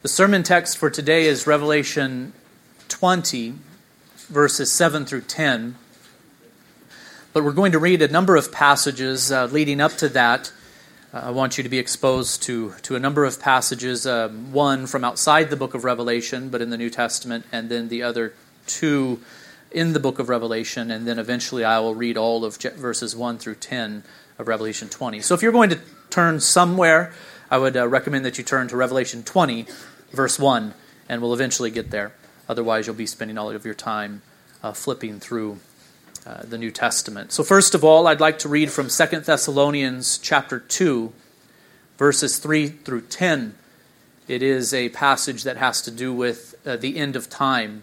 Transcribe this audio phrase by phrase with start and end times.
[0.00, 2.32] The sermon text for today is Revelation
[2.86, 3.54] 20,
[4.28, 5.74] verses 7 through 10.
[7.32, 10.52] But we're going to read a number of passages uh, leading up to that.
[11.12, 14.86] Uh, I want you to be exposed to, to a number of passages, uh, one
[14.86, 18.34] from outside the book of Revelation, but in the New Testament, and then the other
[18.68, 19.20] two
[19.72, 23.38] in the book of Revelation, and then eventually I will read all of verses 1
[23.38, 24.04] through 10
[24.38, 25.22] of Revelation 20.
[25.22, 27.12] So if you're going to turn somewhere,
[27.50, 29.66] I would uh, recommend that you turn to Revelation 20,
[30.10, 30.74] verse 1,
[31.08, 32.12] and we'll eventually get there.
[32.48, 34.22] Otherwise, you'll be spending all of your time
[34.62, 35.58] uh, flipping through
[36.26, 37.32] uh, the New Testament.
[37.32, 41.12] So, first of all, I'd like to read from 2 Thessalonians chapter 2,
[41.96, 43.54] verses 3 through 10.
[44.26, 47.82] It is a passage that has to do with uh, the end of time.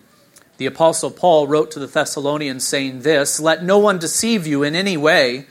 [0.58, 4.76] The Apostle Paul wrote to the Thessalonians saying this Let no one deceive you in
[4.76, 5.48] any way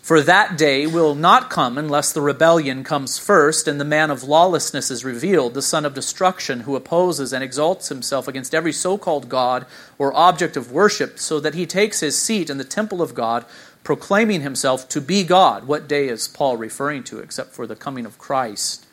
[0.00, 4.24] for that day will not come unless the rebellion comes first and the man of
[4.24, 8.96] lawlessness is revealed, the son of destruction, who opposes and exalts himself against every so
[8.96, 9.66] called God
[9.98, 13.44] or object of worship, so that he takes his seat in the temple of God,
[13.84, 15.66] proclaiming himself to be God.
[15.66, 18.86] What day is Paul referring to except for the coming of Christ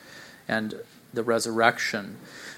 [0.47, 0.75] and
[1.13, 2.17] the resurrection?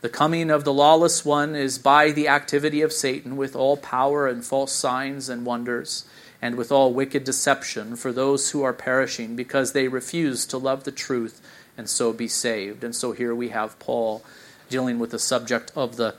[0.00, 4.28] The coming of the lawless one is by the activity of Satan with all power
[4.28, 6.04] and false signs and wonders,
[6.40, 10.84] and with all wicked deception for those who are perishing because they refuse to love
[10.84, 11.40] the truth
[11.76, 12.84] and so be saved.
[12.84, 14.22] And so here we have Paul
[14.68, 16.14] dealing with the subject of the,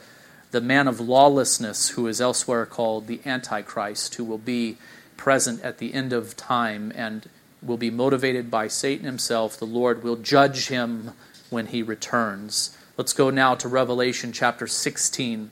[0.52, 4.78] the man of lawlessness who is elsewhere called the Antichrist, who will be
[5.16, 7.30] present at the end of time and
[7.62, 9.58] will be motivated by Satan himself.
[9.58, 11.12] The Lord will judge him
[11.50, 12.76] when he returns.
[13.00, 15.52] Let's go now to Revelation chapter 16,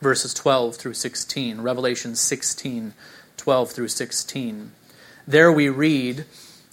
[0.00, 1.60] verses 12 through 16.
[1.60, 2.94] Revelation 16,
[3.36, 4.72] 12 through 16.
[5.26, 6.24] There we read,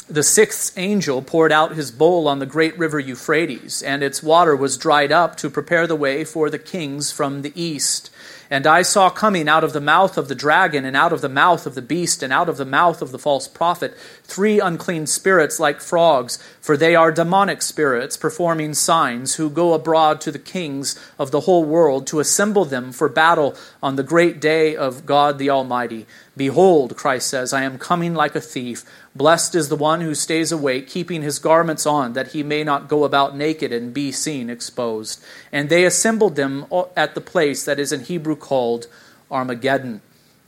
[0.07, 4.55] The sixth angel poured out his bowl on the great river Euphrates, and its water
[4.55, 8.09] was dried up to prepare the way for the kings from the east.
[8.50, 11.30] And I saw coming out of the mouth of the dragon, and out of the
[11.30, 15.08] mouth of the beast, and out of the mouth of the false prophet, three unclean
[15.08, 20.40] spirits like frogs, for they are demonic spirits, performing signs, who go abroad to the
[20.40, 25.06] kings of the whole world to assemble them for battle on the great day of
[25.06, 26.06] God the Almighty.
[26.36, 28.84] Behold, Christ says, I am coming like a thief.
[29.16, 32.88] Blessed is the one who stays awake, keeping his garments on, that he may not
[32.88, 35.24] go about naked and be seen exposed.
[35.51, 36.66] And they assembled them
[36.96, 38.88] at the place that is in Hebrew called
[39.29, 40.01] Armageddon.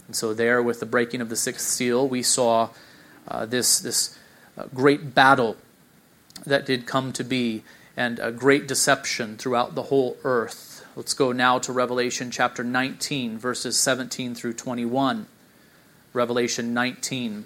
[0.08, 2.70] And so, there, with the breaking of the sixth seal, we saw
[3.28, 4.18] uh, this, this
[4.58, 5.58] uh, great battle
[6.46, 7.64] that did come to be,
[7.96, 10.86] and a great deception throughout the whole earth.
[10.96, 15.28] Let's go now to Revelation chapter 19, verses 17 through 21.
[16.14, 17.46] Revelation 19,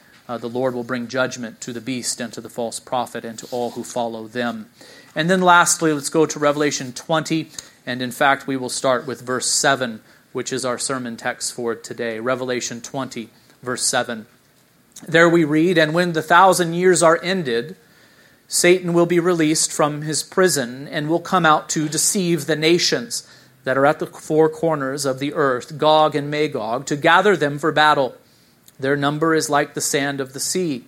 [0.31, 3.37] Uh, the Lord will bring judgment to the beast and to the false prophet and
[3.39, 4.69] to all who follow them.
[5.13, 7.49] And then lastly, let's go to Revelation 20.
[7.85, 9.99] And in fact, we will start with verse 7,
[10.31, 12.21] which is our sermon text for today.
[12.21, 13.27] Revelation 20,
[13.61, 14.25] verse 7.
[15.05, 17.75] There we read, And when the thousand years are ended,
[18.47, 23.27] Satan will be released from his prison and will come out to deceive the nations
[23.65, 27.59] that are at the four corners of the earth, Gog and Magog, to gather them
[27.59, 28.15] for battle.
[28.81, 30.85] Their number is like the sand of the sea.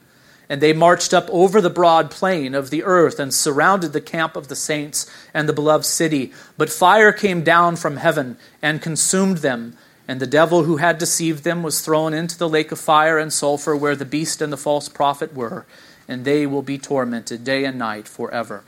[0.50, 4.36] And they marched up over the broad plain of the earth and surrounded the camp
[4.36, 6.34] of the saints and the beloved city.
[6.58, 11.44] But fire came down from heaven and consumed them And the devil who had deceived
[11.44, 14.58] them was thrown into the lake of fire and sulfur where the beast and the
[14.58, 15.66] false prophet were,
[16.08, 18.64] and they will be tormented day and night forever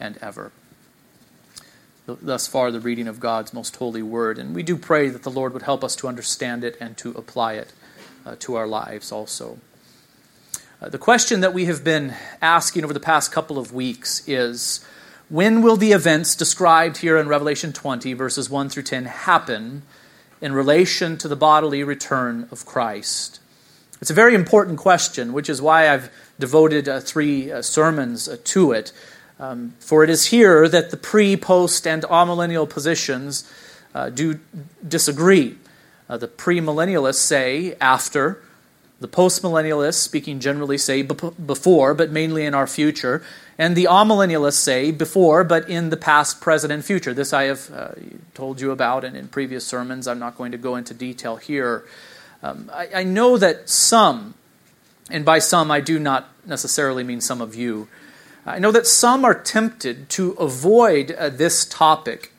[0.00, 0.50] and ever.
[2.06, 4.38] Thus far, the reading of God's most holy word.
[4.38, 7.10] And we do pray that the Lord would help us to understand it and to
[7.10, 7.72] apply it
[8.24, 9.58] uh, to our lives also.
[10.80, 14.84] Uh, the question that we have been asking over the past couple of weeks is
[15.28, 19.82] when will the events described here in Revelation 20, verses 1 through 10, happen
[20.40, 23.40] in relation to the bodily return of Christ?
[24.00, 28.36] It's a very important question, which is why I've devoted uh, three uh, sermons uh,
[28.44, 28.92] to it.
[29.40, 33.50] Um, for it is here that the pre, post, and amillennial positions
[33.94, 34.38] uh, do
[34.86, 35.58] disagree.
[36.08, 38.42] Uh, the premillennialists say after,
[39.00, 43.22] the postmillennialists, speaking generally, say before, but mainly in our future,
[43.56, 47.14] and the amillennialists say before, but in the past, present, and future.
[47.14, 47.88] This I have uh,
[48.34, 50.08] told you about in, in previous sermons.
[50.08, 51.84] I'm not going to go into detail here.
[52.42, 54.34] Um, I, I know that some,
[55.10, 57.88] and by some I do not necessarily mean some of you,
[58.46, 62.32] I know that some are tempted to avoid uh, this topic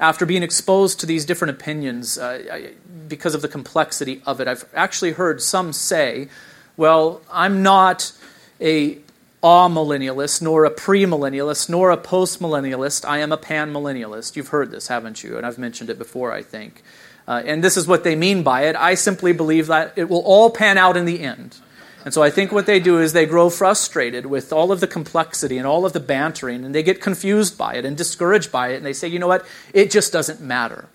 [0.00, 2.72] after being exposed to these different opinions uh,
[3.08, 4.48] because of the complexity of it.
[4.48, 6.28] I've actually heard some say,
[6.76, 8.12] well, I'm not
[8.60, 8.98] a
[9.42, 13.04] amillennialist, nor a premillennialist, nor a postmillennialist.
[13.04, 14.36] I am a panmillennialist.
[14.36, 15.36] You've heard this, haven't you?
[15.36, 16.82] And I've mentioned it before, I think.
[17.28, 18.76] Uh, and this is what they mean by it.
[18.76, 21.56] I simply believe that it will all pan out in the end.
[22.04, 24.86] And so I think what they do is they grow frustrated with all of the
[24.86, 28.68] complexity and all of the bantering, and they get confused by it and discouraged by
[28.68, 29.46] it, and they say, you know what?
[29.72, 30.88] It just doesn't matter.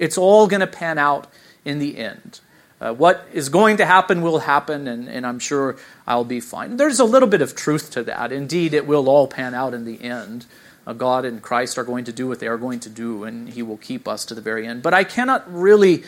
[0.00, 1.28] It's all going to pan out
[1.64, 2.40] in the end.
[2.80, 5.76] Uh, what is going to happen will happen, and, and I'm sure
[6.08, 6.76] I'll be fine.
[6.76, 8.32] There's a little bit of truth to that.
[8.32, 10.46] Indeed, it will all pan out in the end.
[10.84, 13.48] Uh, God and Christ are going to do what they are going to do, and
[13.48, 14.82] He will keep us to the very end.
[14.82, 16.02] But I cannot really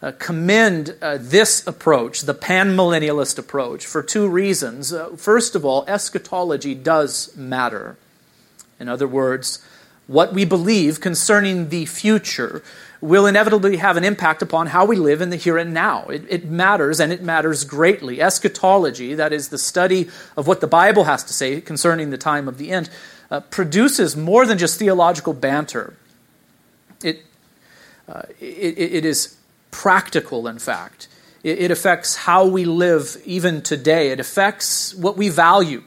[0.00, 4.92] uh, commend uh, this approach, the panmillennialist approach, for two reasons.
[4.92, 7.96] Uh, first of all, eschatology does matter.
[8.78, 9.64] In other words,
[10.06, 12.62] what we believe concerning the future
[13.00, 16.04] will inevitably have an impact upon how we live in the here and now.
[16.06, 18.20] It, it, matters, and it matters greatly.
[18.20, 22.48] Eschatology, that is the study of what the Bible has to say concerning the time
[22.48, 22.90] of the end,
[23.30, 25.94] uh, produces more than just theological banter.
[27.02, 27.24] It,
[28.08, 29.37] uh, it, it is
[29.70, 31.08] practical, in fact.
[31.44, 35.84] It, affects how we live even today, it affects what we value.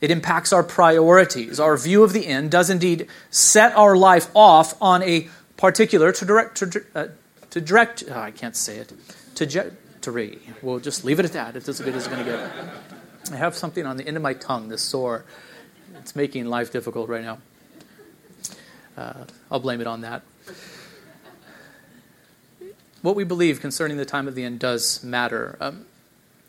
[0.00, 1.58] It impacts our priorities.
[1.58, 6.24] Our view of the end does indeed set our life off on a particular to
[6.24, 7.06] direct to, uh,
[7.50, 8.04] to direct.
[8.08, 8.92] Oh, I can't say it.
[9.34, 10.38] Trajectory.
[10.62, 11.56] We'll just leave it at that.
[11.56, 13.32] It's as good as it's going to get.
[13.32, 14.68] I have something on the end of my tongue.
[14.68, 15.24] This sore.
[15.98, 17.38] It's making life difficult right now.
[18.96, 20.22] Uh, I'll blame it on that
[23.02, 25.56] what we believe concerning the time of the end does matter.
[25.60, 25.86] Um,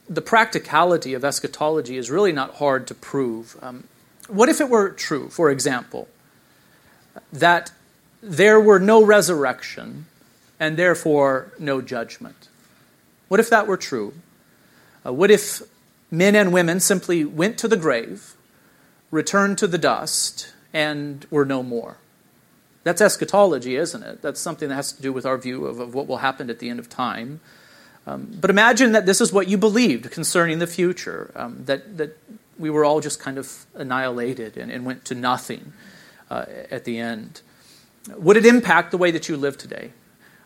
[0.09, 3.57] the practicality of eschatology is really not hard to prove.
[3.61, 3.83] Um,
[4.27, 6.07] what if it were true, for example,
[7.31, 7.71] that
[8.21, 10.05] there were no resurrection
[10.59, 12.47] and therefore no judgment?
[13.27, 14.13] What if that were true?
[15.05, 15.61] Uh, what if
[16.09, 18.35] men and women simply went to the grave,
[19.11, 21.97] returned to the dust, and were no more?
[22.83, 24.21] That's eschatology, isn't it?
[24.21, 26.59] That's something that has to do with our view of, of what will happen at
[26.59, 27.41] the end of time.
[28.05, 32.17] Um, but imagine that this is what you believed concerning the future, um, that, that
[32.57, 35.73] we were all just kind of annihilated and, and went to nothing
[36.29, 37.41] uh, at the end.
[38.15, 39.91] Would it impact the way that you live today?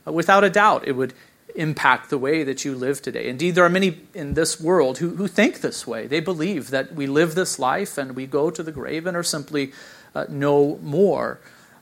[0.08, 1.14] Uh, without a doubt, it would
[1.56, 3.28] impact the way that you live today.
[3.28, 6.08] Indeed, there are many in this world who, who think this way.
[6.08, 9.24] They believe that we live this life and we go to the grave and are
[9.24, 9.72] simply
[10.16, 11.40] uh, no more.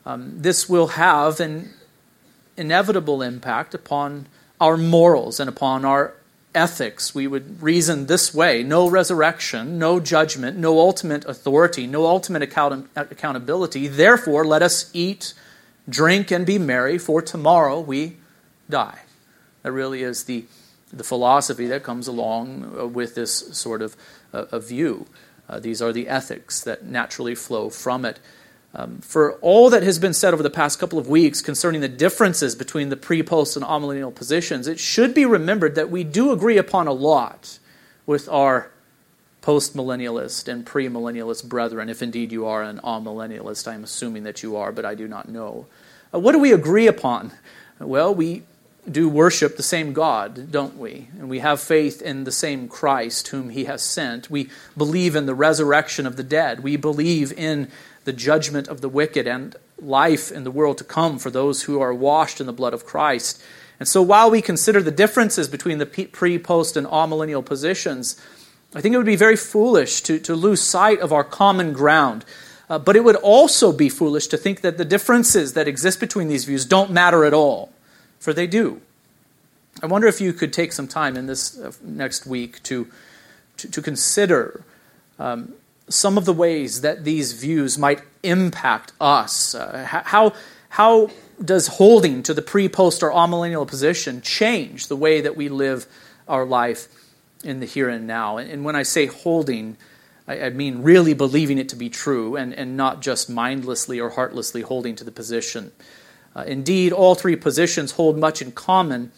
[0.10, 1.70] Um, this will have an
[2.58, 4.25] inevitable impact upon
[4.60, 6.16] our morals and upon our
[6.56, 7.13] ethics.
[7.13, 12.89] We would reason this way no resurrection, no judgment, no ultimate authority, no ultimate account-
[12.96, 13.88] accountability.
[13.88, 15.36] Therefore, let us eat,
[15.88, 18.18] drink, and be merry, for tomorrow we
[18.68, 19.01] die.
[19.62, 20.46] That really is the,
[20.92, 23.96] the philosophy that comes along uh, with this sort of
[24.34, 25.06] uh, view.
[25.48, 28.20] Uh, these are the ethics that naturally flow from it.
[28.76, 31.88] Um, for all that has been said over the past couple of weeks concerning the
[31.88, 36.32] differences between the pre, post, and amillennial positions, it should be remembered that we do
[36.32, 37.58] agree upon a lot
[38.06, 38.70] with our
[39.42, 43.68] post-millennialist and pre-millennialist brethren, if indeed you are an amillennialist.
[43.68, 45.66] I'm assuming that you are, but I do not know.
[46.14, 47.32] Uh, what do we agree upon?
[47.80, 48.44] Well, we
[48.91, 51.08] do worship the same God, don't we?
[51.17, 54.29] And we have faith in the same Christ whom he has sent.
[54.29, 56.62] We believe in the resurrection of the dead.
[56.62, 57.69] We believe in
[58.05, 61.79] the judgment of the wicked and life in the world to come for those who
[61.81, 63.41] are washed in the blood of Christ.
[63.79, 68.19] And so while we consider the differences between the pre, post, and amillennial positions,
[68.75, 72.25] I think it would be very foolish to, to lose sight of our common ground.
[72.69, 76.27] Uh, but it would also be foolish to think that the differences that exist between
[76.27, 77.72] these views don't matter at all,
[78.20, 78.82] for they do.
[79.82, 82.88] I wonder if you could take some time in this uh, next week to,
[83.58, 84.64] to, to consider
[85.18, 85.54] um,
[85.88, 89.56] some of the ways that these views might impact us.
[89.56, 90.34] Uh, how,
[90.70, 91.10] how
[91.44, 95.88] does holding to the pre, post, or amillennial position change the way that we live
[96.28, 96.88] our life
[97.44, 98.38] in the here and now?
[98.38, 99.78] And when I say holding,
[100.28, 104.62] I mean really believing it to be true and, and not just mindlessly or heartlessly
[104.62, 105.72] holding to the position.
[106.39, 109.12] Uh, indeed, all three positions hold much in common,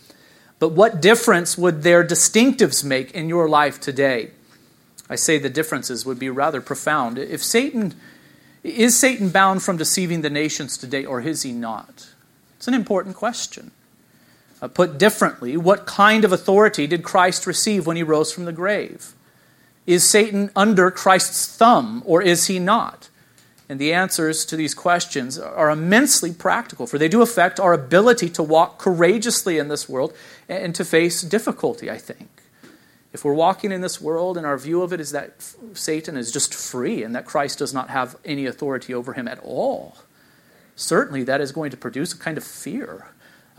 [0.57, 4.31] but what difference would their distinctives make in your life today?
[5.07, 7.19] I say the differences would be rather profound.
[7.19, 7.93] If Satan
[8.63, 12.09] is Satan bound from deceiving the nations today, or is he not?
[12.57, 13.69] It's an important question.
[14.63, 18.51] Uh, put differently, what kind of authority did Christ receive when he rose from the
[18.51, 19.13] grave?
[19.85, 23.09] Is Satan under Christ's thumb, or is he not?
[23.71, 28.27] And the answers to these questions are immensely practical, for they do affect our ability
[28.31, 30.13] to walk courageously in this world
[30.49, 32.27] and to face difficulty, I think.
[33.13, 36.33] If we're walking in this world and our view of it is that Satan is
[36.33, 39.95] just free and that Christ does not have any authority over him at all,
[40.75, 43.05] certainly that is going to produce a kind of fear,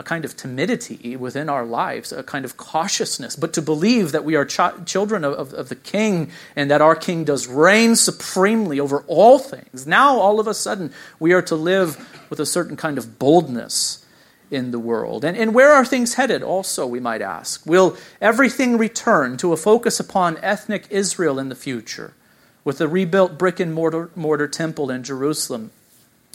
[0.02, 3.36] a kind of timidity within our lives, a kind of cautiousness.
[3.36, 6.82] But to believe that we are ch- children of, of, of the King and that
[6.82, 11.42] our King does reign supremely over all things, now all of a sudden we are
[11.42, 11.96] to live
[12.30, 14.04] with a certain kind of boldness
[14.50, 15.24] in the world.
[15.24, 17.64] And, and where are things headed, also, we might ask?
[17.64, 22.12] Will everything return to a focus upon ethnic Israel in the future,
[22.64, 25.70] with the rebuilt brick and mortar, mortar temple in Jerusalem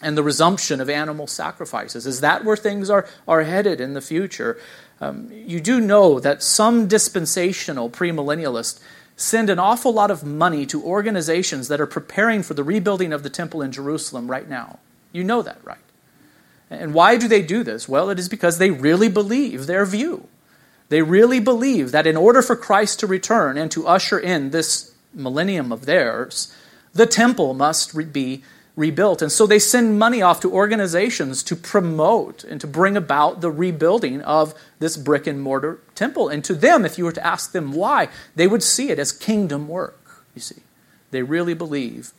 [0.01, 2.05] and the resumption of animal sacrifices?
[2.05, 4.59] Is that where things are, are headed in the future?
[4.99, 8.79] Um, you do know that some dispensational premillennialists
[9.15, 13.23] send an awful lot of money to organizations that are preparing for the rebuilding of
[13.23, 14.79] the temple in Jerusalem right now.
[15.11, 15.77] You know that, right?
[16.69, 17.89] And why do they do this?
[17.89, 20.27] Well, it is because they really believe their view.
[20.89, 24.93] They really believe that in order for Christ to return and to usher in this
[25.13, 26.53] millennium of theirs,
[26.93, 28.43] the temple must be
[28.77, 29.21] rebuilt.
[29.21, 33.51] And so they send money off to organizations to promote and to bring about the
[33.51, 36.29] rebuilding of this brick and mortar temple.
[36.29, 39.11] And to them, if you were to ask them why, they would see it as
[39.11, 40.61] kingdom work, you see.
[41.11, 42.13] They really believe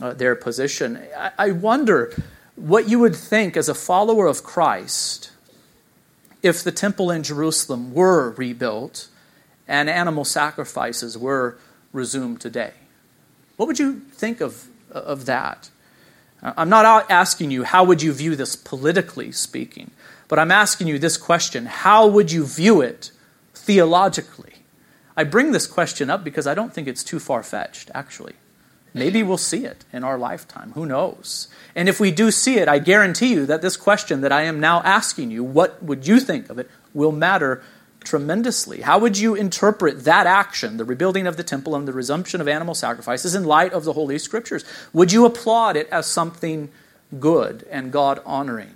[0.00, 1.00] uh, their position.
[1.16, 2.14] I, I wonder
[2.56, 5.32] what you would think as a follower of Christ
[6.42, 9.08] if the temple in Jerusalem were rebuilt
[9.66, 11.56] and animal sacrifices were
[11.92, 12.72] resumed today.
[13.56, 15.70] What would you think of, of that?
[16.42, 19.90] I'm not asking you how would you view this politically speaking,
[20.28, 23.10] but I'm asking you this question how would you view it
[23.54, 24.54] theologically?
[25.16, 28.34] I bring this question up because I don't think it's too far fetched, actually.
[28.92, 30.72] Maybe we'll see it in our lifetime.
[30.72, 31.48] Who knows?
[31.76, 34.58] And if we do see it, I guarantee you that this question that I am
[34.58, 37.62] now asking you, what would you think of it, will matter
[38.04, 38.80] tremendously.
[38.80, 42.48] How would you interpret that action, the rebuilding of the temple and the resumption of
[42.48, 44.64] animal sacrifices, in light of the Holy Scriptures?
[44.92, 46.70] Would you applaud it as something
[47.18, 48.74] good and God honoring?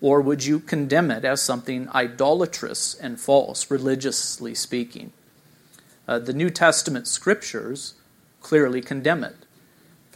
[0.00, 5.12] Or would you condemn it as something idolatrous and false, religiously speaking?
[6.06, 7.94] Uh, the New Testament scriptures
[8.40, 9.45] clearly condemn it.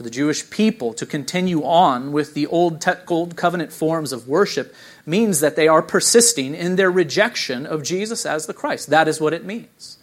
[0.00, 4.74] For the Jewish people to continue on with the old, old covenant forms of worship
[5.04, 8.88] means that they are persisting in their rejection of Jesus as the Christ.
[8.88, 9.98] That is what it means.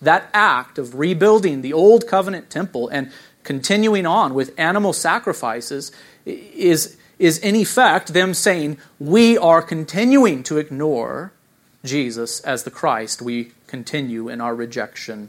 [0.00, 5.92] That act of rebuilding the old covenant temple and continuing on with animal sacrifices
[6.24, 11.34] is, is in effect them saying, We are continuing to ignore
[11.84, 13.20] Jesus as the Christ.
[13.20, 15.28] We continue in our rejection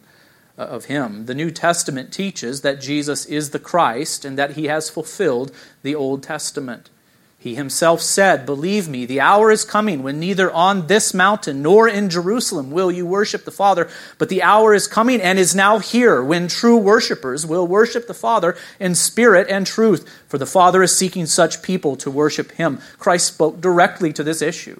[0.57, 1.25] Uh, of him.
[1.25, 5.51] The New Testament teaches that Jesus is the Christ and that he has fulfilled
[5.83, 6.89] the Old Testament.
[7.37, 11.89] He himself said, Believe me, the hour is coming when neither on this mountain nor
[11.89, 15.79] in Jerusalem will you worship the Father, but the hour is coming and is now
[15.79, 20.81] here when true worshippers will worship the Father in spirit and truth, for the Father
[20.81, 22.79] is seeking such people to worship him.
[22.97, 24.79] Christ spoke directly to this issue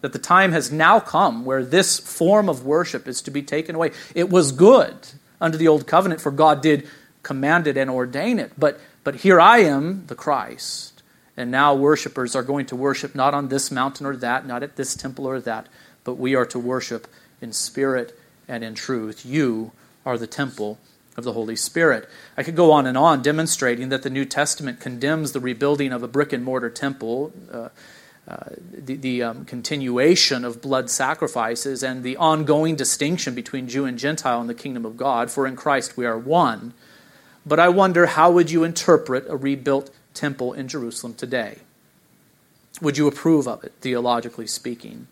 [0.00, 3.74] that the time has now come where this form of worship is to be taken
[3.74, 3.90] away.
[4.14, 4.94] It was good
[5.40, 6.88] under the old covenant, for God did
[7.22, 8.52] command it and ordain it.
[8.58, 11.02] But, but here I am, the Christ,
[11.36, 14.76] and now worshipers are going to worship not on this mountain or that, not at
[14.76, 15.66] this temple or that,
[16.04, 17.06] but we are to worship
[17.40, 19.24] in spirit and in truth.
[19.24, 19.72] You
[20.04, 20.78] are the temple
[21.16, 22.08] of the Holy Spirit.
[22.36, 26.02] I could go on and on demonstrating that the New Testament condemns the rebuilding of
[26.02, 27.32] a brick and mortar temple.
[27.50, 27.68] Uh,
[28.72, 34.40] the, the um, continuation of blood sacrifices and the ongoing distinction between Jew and Gentile
[34.40, 36.74] in the kingdom of God, for in Christ we are one.
[37.44, 41.58] But I wonder how would you interpret a rebuilt temple in Jerusalem today?
[42.80, 45.06] Would you approve of it, theologically speaking?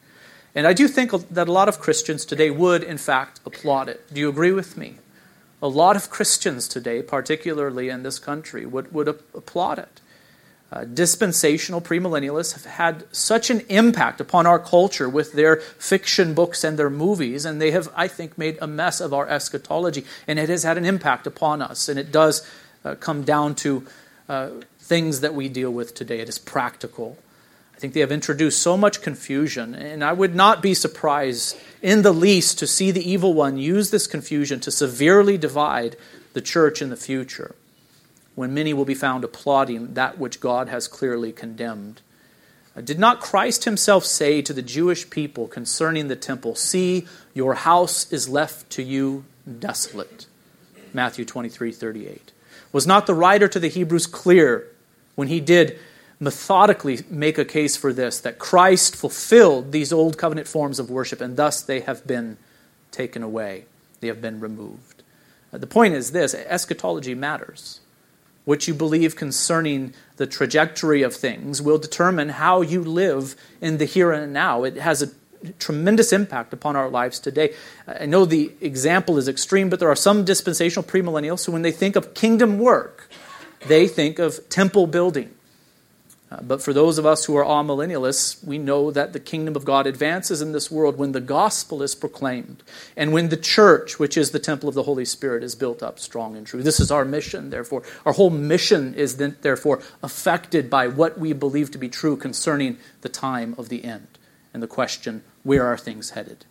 [0.54, 4.12] And I do think that a lot of Christians today would, in fact, applaud it.
[4.12, 4.96] Do you agree with me?
[5.62, 10.00] A lot of Christians today, particularly in this country, would, would applaud it.
[10.70, 16.62] Uh, dispensational premillennialists have had such an impact upon our culture with their fiction books
[16.62, 20.38] and their movies, and they have, I think, made a mess of our eschatology, and
[20.38, 22.46] it has had an impact upon us, and it does
[22.84, 23.86] uh, come down to
[24.28, 26.20] uh, things that we deal with today.
[26.20, 27.16] It is practical.
[27.74, 32.02] I think they have introduced so much confusion, and I would not be surprised in
[32.02, 35.96] the least to see the evil one use this confusion to severely divide
[36.34, 37.54] the church in the future
[38.38, 42.00] when many will be found applauding that which God has clearly condemned.
[42.76, 47.54] Uh, did not Christ himself say to the Jewish people concerning the temple, See, your
[47.54, 49.24] house is left to you
[49.58, 50.26] desolate?
[50.92, 52.30] Matthew 23 38.
[52.70, 54.68] Was not the writer to the Hebrews clear
[55.16, 55.76] when he did
[56.20, 61.20] methodically make a case for this, that Christ fulfilled these old covenant forms of worship,
[61.20, 62.36] and thus they have been
[62.92, 63.64] taken away,
[63.98, 65.02] they have been removed?
[65.52, 67.80] Uh, the point is this eschatology matters.
[68.48, 73.84] What you believe concerning the trajectory of things will determine how you live in the
[73.84, 74.64] here and now.
[74.64, 75.10] It has a
[75.58, 77.52] tremendous impact upon our lives today.
[77.86, 81.72] I know the example is extreme, but there are some dispensational premillennials who, when they
[81.72, 83.10] think of kingdom work,
[83.66, 85.34] they think of temple building.
[86.30, 89.64] Uh, but for those of us who are amillennialists, we know that the kingdom of
[89.64, 92.62] God advances in this world when the gospel is proclaimed
[92.96, 95.98] and when the church, which is the temple of the Holy Spirit, is built up
[95.98, 96.62] strong and true.
[96.62, 97.82] This is our mission, therefore.
[98.04, 102.76] Our whole mission is then, therefore affected by what we believe to be true concerning
[103.00, 104.18] the time of the end
[104.52, 106.44] and the question where are things headed?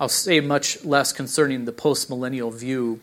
[0.00, 3.00] I'll say much less concerning the postmillennial view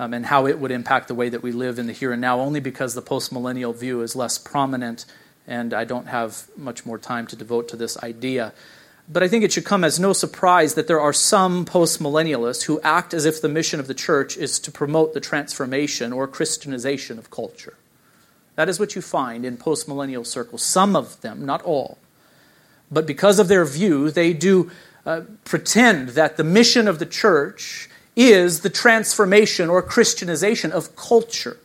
[0.00, 2.22] um, and how it would impact the way that we live in the here and
[2.22, 5.04] now, only because the postmillennial view is less prominent,
[5.46, 8.54] and I don't have much more time to devote to this idea.
[9.06, 12.80] But I think it should come as no surprise that there are some postmillennialists who
[12.80, 17.18] act as if the mission of the church is to promote the transformation or Christianization
[17.18, 17.74] of culture.
[18.56, 20.62] That is what you find in postmillennial circles.
[20.62, 21.98] Some of them, not all.
[22.90, 24.70] But because of their view, they do
[25.04, 27.89] uh, pretend that the mission of the church
[28.28, 31.56] is the transformation or Christianization of culture.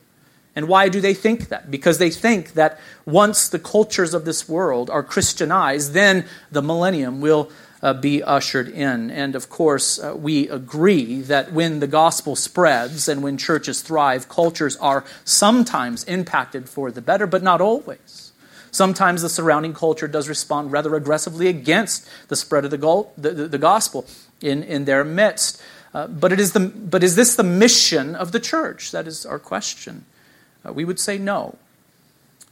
[0.56, 1.70] And why do they think that?
[1.70, 7.20] Because they think that once the cultures of this world are Christianized, then the millennium
[7.20, 9.12] will uh, be ushered in.
[9.12, 14.30] And of course, uh, we agree that when the gospel spreads and when churches thrive,
[14.30, 18.32] cultures are sometimes impacted for the better, but not always.
[18.72, 23.32] Sometimes the surrounding culture does respond rather aggressively against the spread of the, go- the,
[23.32, 24.06] the, the gospel
[24.42, 25.62] in, in their midst.
[25.96, 28.92] Uh, but, it is the, but is this the mission of the church?
[28.92, 30.04] That is our question.
[30.66, 31.58] Uh, we would say no.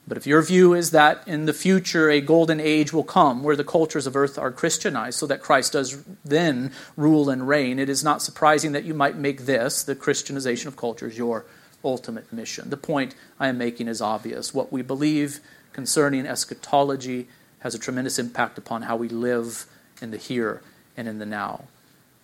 [0.07, 3.57] But if your view is that in the future a golden age will come where
[3.57, 7.89] the cultures of earth are Christianized so that Christ does then rule and reign, it
[7.89, 11.45] is not surprising that you might make this, the Christianization of cultures, your
[11.83, 12.69] ultimate mission.
[12.69, 14.53] The point I am making is obvious.
[14.53, 15.41] What we believe
[15.73, 17.27] concerning eschatology
[17.59, 19.65] has a tremendous impact upon how we live
[20.01, 20.61] in the here
[20.95, 21.65] and in the now.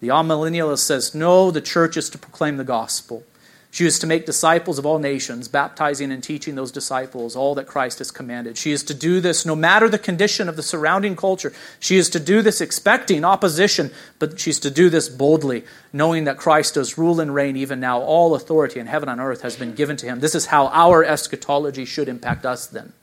[0.02, 3.24] The amillennialist says, no, the church is to proclaim the gospel.
[3.72, 7.68] She is to make disciples of all nations, baptizing and teaching those disciples all that
[7.68, 8.58] Christ has commanded.
[8.58, 11.54] She is to do this no matter the condition of the surrounding culture.
[11.80, 16.38] She is to do this expecting opposition, but she's to do this boldly, knowing that
[16.38, 18.02] Christ does rule and reign even now.
[18.02, 20.20] All authority in heaven and earth has been given to him.
[20.20, 22.94] This is how our eschatology should impact us then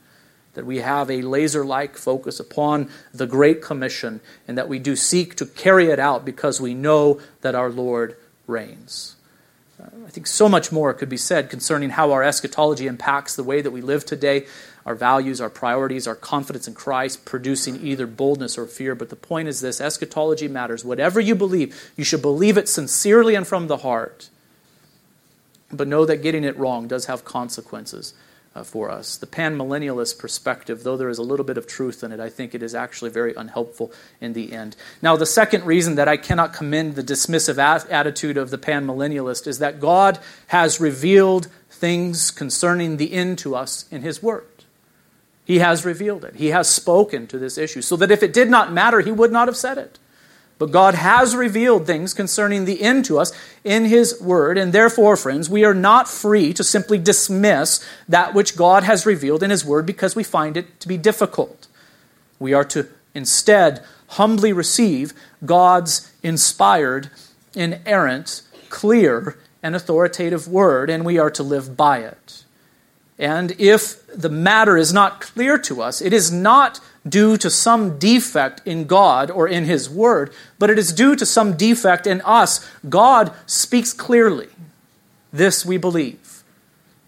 [0.57, 4.97] that we have a laser like focus upon the Great Commission and that we do
[4.97, 8.17] seek to carry it out because we know that our Lord
[8.47, 9.17] reigns.
[9.81, 13.45] Uh, I think so much more could be said concerning how our eschatology impacts the
[13.45, 14.47] way that we live today,
[14.87, 18.95] our values, our priorities, our confidence in Christ, producing either boldness or fear.
[18.95, 20.87] But the point is this eschatology matters.
[20.87, 24.31] Whatever you believe, you should believe it sincerely and from the heart.
[25.71, 28.15] But know that getting it wrong does have consequences
[28.57, 29.19] uh, for us.
[29.19, 32.55] The panmillennialist perspective, though there is a little bit of truth in it, I think
[32.55, 34.77] it is actually very unhelpful in the end.
[35.03, 37.59] Now, the second reason that I cannot commend the dismissive
[37.91, 43.85] attitude of the panmillennialist is that God has revealed things concerning the end to us
[43.91, 44.47] in His Word.
[45.45, 46.37] He has revealed it.
[46.37, 49.33] He has spoken to this issue, so that if it did not matter, He would
[49.33, 49.99] not have said it.
[50.59, 53.31] But God has revealed things concerning the end to us
[53.63, 58.57] in His Word, and therefore, friends, we are not free to simply dismiss that which
[58.57, 61.67] God has revealed in His Word because we find it to be difficult.
[62.39, 65.13] We are to instead humbly receive
[65.45, 67.11] God's inspired,
[67.55, 72.45] inerrant, clear, and authoritative Word, and we are to live by it.
[73.19, 77.99] And if the matter is not clear to us, it is not due to some
[77.99, 82.21] defect in God or in His Word, but it is due to some defect in
[82.23, 82.69] us.
[82.89, 84.49] God speaks clearly.
[85.33, 86.43] This we believe.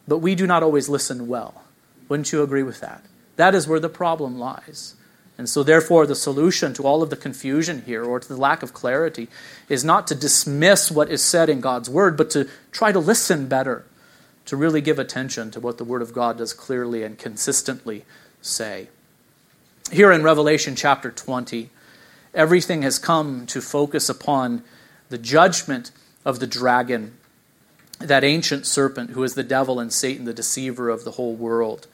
[0.07, 1.63] But we do not always listen well.
[2.09, 3.03] Wouldn't you agree with that?
[3.37, 4.95] That is where the problem lies.
[5.37, 8.63] And so, therefore, the solution to all of the confusion here or to the lack
[8.65, 9.29] of clarity
[9.69, 13.47] is not to dismiss what is said in God's Word, but to try to listen
[13.47, 13.85] better
[14.49, 18.07] to really give attention to what the Word of God does clearly and consistently
[18.41, 18.89] say.
[19.93, 21.69] Here in Revelation chapter 20,
[22.33, 24.63] everything has come to focus upon
[25.11, 25.91] the judgment
[26.25, 27.19] of the dragon,
[27.99, 31.87] that ancient serpent who is the devil and Satan, the deceiver of the whole world.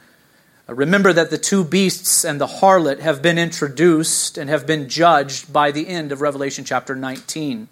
[0.68, 4.88] Uh, remember that the two beasts and the harlot have been introduced and have been
[4.88, 7.66] judged by the end of Revelation chapter 19.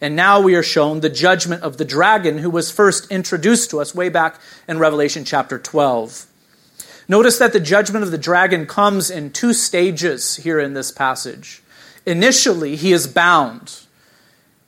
[0.00, 3.80] And now we are shown the judgment of the dragon who was first introduced to
[3.80, 6.26] us way back in Revelation chapter 12.
[7.06, 11.62] Notice that the judgment of the dragon comes in two stages here in this passage.
[12.06, 13.80] Initially, he is bound,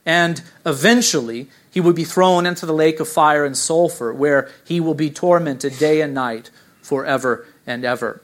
[0.05, 4.81] and eventually, he will be thrown into the lake of fire and sulfur, where he
[4.81, 6.51] will be tormented day and night
[6.83, 8.21] forever and ever.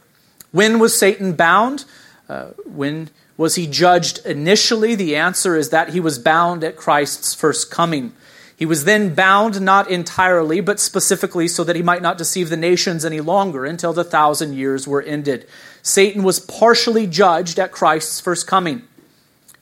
[0.50, 1.84] When was Satan bound?
[2.28, 4.94] Uh, when was he judged initially?
[4.94, 8.12] The answer is that he was bound at Christ's first coming.
[8.54, 12.56] He was then bound not entirely, but specifically so that he might not deceive the
[12.56, 15.46] nations any longer until the thousand years were ended.
[15.80, 18.82] Satan was partially judged at Christ's first coming.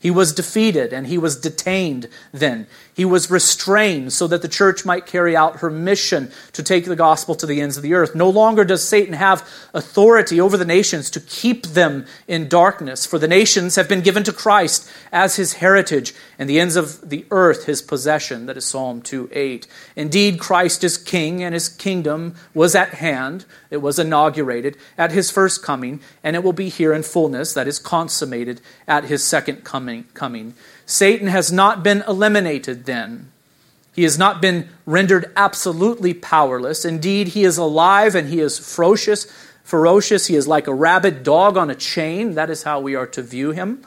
[0.01, 2.67] He was defeated and he was detained then.
[2.97, 6.97] He was restrained so that the church might carry out her mission to take the
[6.97, 8.15] gospel to the ends of the earth.
[8.15, 13.19] No longer does Satan have authority over the nations to keep them in darkness, for
[13.19, 17.27] the nations have been given to Christ as his heritage, and the ends of the
[17.31, 18.47] earth his possession.
[18.47, 19.67] That is Psalm 2 8.
[19.95, 23.45] Indeed, Christ is king, and his kingdom was at hand.
[23.69, 27.69] It was inaugurated at his first coming, and it will be here in fullness, that
[27.69, 30.05] is consummated at his second coming.
[30.15, 30.55] coming.
[30.87, 33.33] Satan has not been eliminated then.
[33.92, 36.85] He has not been rendered absolutely powerless.
[36.85, 39.25] Indeed, he is alive and he is ferocious.
[39.64, 40.27] Ferocious.
[40.27, 42.35] He is like a rabid dog on a chain.
[42.35, 43.85] That is how we are to view him.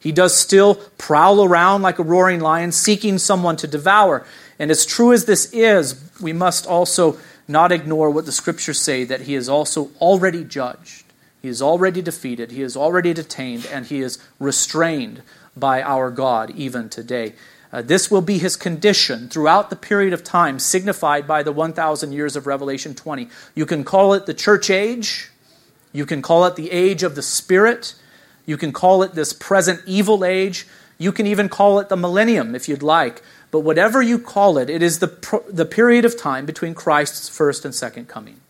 [0.00, 4.26] He does still prowl around like a roaring lion, seeking someone to devour.
[4.58, 9.04] And as true as this is, we must also not ignore what the scriptures say
[9.04, 11.04] that he is also already judged.
[11.42, 12.50] He is already defeated.
[12.50, 15.22] He is already detained, and he is restrained
[15.56, 17.34] by our God even today.
[17.72, 22.12] Uh, this will be his condition throughout the period of time signified by the 1,000
[22.12, 23.28] years of Revelation 20.
[23.54, 25.30] You can call it the church age,
[25.92, 27.94] you can call it the age of the Spirit,
[28.44, 30.66] you can call it this present evil age,
[30.98, 33.22] you can even call it the millennium if you'd like.
[33.50, 37.64] But whatever you call it, it is the, the period of time between Christ's first
[37.64, 38.40] and second coming.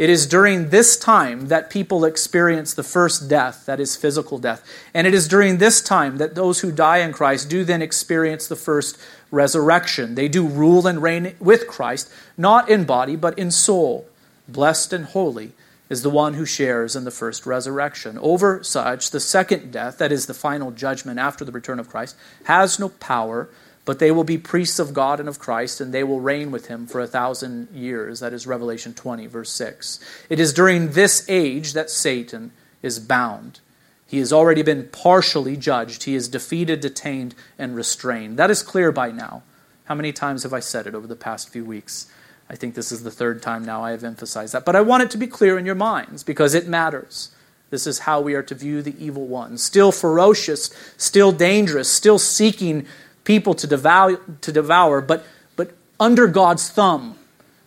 [0.00, 4.64] It is during this time that people experience the first death, that is physical death.
[4.94, 8.48] And it is during this time that those who die in Christ do then experience
[8.48, 8.98] the first
[9.30, 10.14] resurrection.
[10.14, 14.08] They do rule and reign with Christ, not in body, but in soul.
[14.48, 15.52] Blessed and holy
[15.90, 18.16] is the one who shares in the first resurrection.
[18.22, 22.16] Over such, the second death, that is the final judgment after the return of Christ,
[22.44, 23.50] has no power
[23.90, 26.68] but they will be priests of God and of Christ, and they will reign with
[26.68, 28.20] him for a thousand years.
[28.20, 29.98] That is Revelation 20, verse 6.
[30.28, 33.58] It is during this age that Satan is bound.
[34.06, 36.04] He has already been partially judged.
[36.04, 38.36] He is defeated, detained, and restrained.
[38.36, 39.42] That is clear by now.
[39.86, 42.08] How many times have I said it over the past few weeks?
[42.48, 44.64] I think this is the third time now I have emphasized that.
[44.64, 47.34] But I want it to be clear in your minds because it matters.
[47.70, 49.58] This is how we are to view the evil one.
[49.58, 52.86] Still ferocious, still dangerous, still seeking
[53.30, 57.16] people to devour, to devour but, but under God's thumb,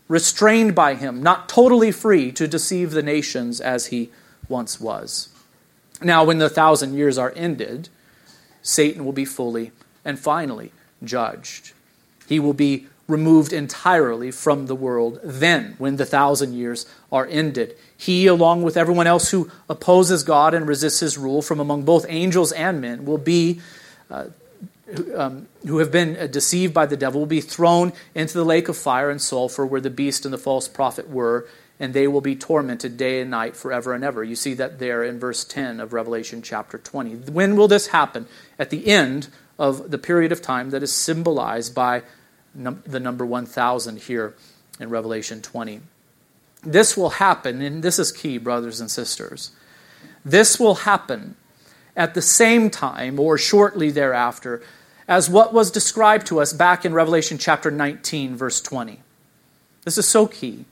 [0.10, 4.10] restrained by Him, not totally free to deceive the nations as He
[4.50, 5.30] once was.
[6.02, 7.88] Now, when the thousand years are ended,
[8.62, 9.72] Satan will be fully
[10.04, 11.72] and finally judged.
[12.28, 17.78] He will be removed entirely from the world then, when the thousand years are ended.
[17.96, 22.06] He, along with everyone else who opposes God and resists his rule from among both
[22.10, 23.62] angels and men, will be
[24.12, 24.26] uh,
[25.16, 28.68] um, who have been uh, deceived by the devil will be thrown into the lake
[28.68, 31.48] of fire and sulfur where the beast and the false prophet were,
[31.80, 34.24] and they will be tormented day and night forever and ever.
[34.24, 37.32] You see that there in verse 10 of Revelation chapter 20.
[37.32, 38.28] When will this happen?
[38.60, 42.04] At the end of the period of time that is symbolized by
[42.54, 44.36] num- the number 1000 here
[44.80, 45.82] in Revelation 20.
[46.62, 49.52] This will happen, and this is key, brothers and sisters.
[50.24, 51.36] This will happen
[51.96, 54.62] at the same time or shortly thereafter
[55.08, 59.00] as what was described to us back in Revelation chapter 19, verse 20.
[59.84, 60.66] This is so key.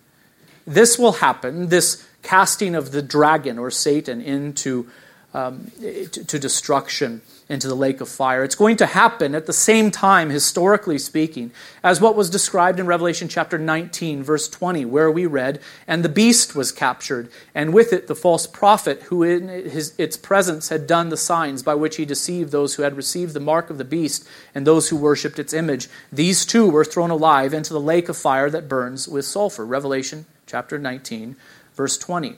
[0.65, 4.89] This will happen, this casting of the dragon or Satan into
[5.33, 8.45] um, to, to destruction into the lake of fire.
[8.45, 11.51] It's going to happen at the same time, historically speaking,
[11.83, 16.07] as what was described in Revelation chapter 19, verse 20, where we read, And the
[16.07, 20.87] beast was captured, and with it the false prophet, who in his, its presence had
[20.87, 23.83] done the signs by which he deceived those who had received the mark of the
[23.83, 25.89] beast and those who worshipped its image.
[26.09, 29.65] These two were thrown alive into the lake of fire that burns with sulfur.
[29.65, 31.35] Revelation chapter 19,
[31.75, 32.37] verse 20.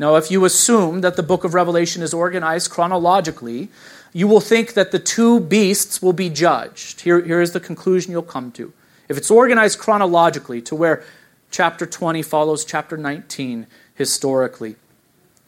[0.00, 3.68] Now, if you assume that the book of Revelation is organized chronologically,
[4.12, 7.02] you will think that the two beasts will be judged.
[7.02, 8.72] Here, here is the conclusion you'll come to.
[9.08, 11.04] If it's organized chronologically to where
[11.50, 14.76] chapter 20 follows chapter 19 historically,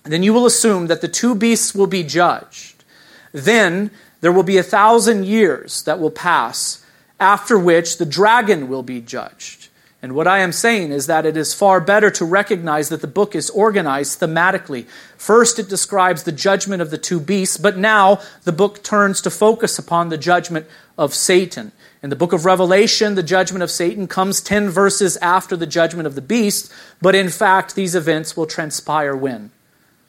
[0.04, 2.84] then you will assume that the two beasts will be judged.
[3.32, 6.84] Then there will be a thousand years that will pass,
[7.18, 9.61] after which the dragon will be judged.
[10.02, 13.06] And what I am saying is that it is far better to recognize that the
[13.06, 14.86] book is organized thematically.
[15.16, 19.30] First, it describes the judgment of the two beasts, but now the book turns to
[19.30, 20.66] focus upon the judgment
[20.98, 21.70] of Satan.
[22.02, 26.08] In the book of Revelation, the judgment of Satan comes 10 verses after the judgment
[26.08, 29.52] of the beast, but in fact, these events will transpire when?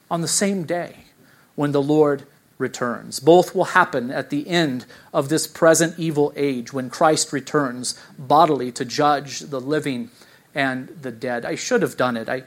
[0.09, 1.05] On the same day
[1.53, 2.25] when the Lord
[2.63, 3.19] returns.
[3.19, 8.71] Both will happen at the end of this present evil age when Christ returns bodily
[8.71, 10.09] to judge the living
[10.55, 11.45] and the dead.
[11.45, 12.29] I should have done it.
[12.29, 12.43] I,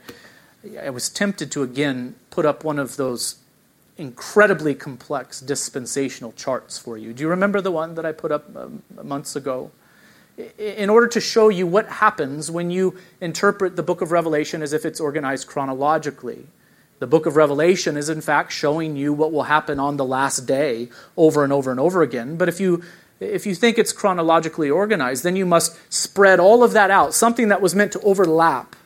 [0.81, 3.37] I was tempted to again put up one of those
[3.99, 7.13] incredibly complex dispensational charts for you.
[7.13, 9.71] Do you remember the one that I put up um, months ago?
[10.59, 14.73] In order to show you what happens when you interpret the book of Revelation as
[14.73, 16.47] if it's organized chronologically.
[16.99, 20.47] The book of Revelation is, in fact, showing you what will happen on the last
[20.47, 22.37] day over and over and over again.
[22.37, 22.83] But if you
[23.19, 27.15] if you think it's chronologically organized, then you must spread all of that out.
[27.15, 28.77] Something that was meant to overlap.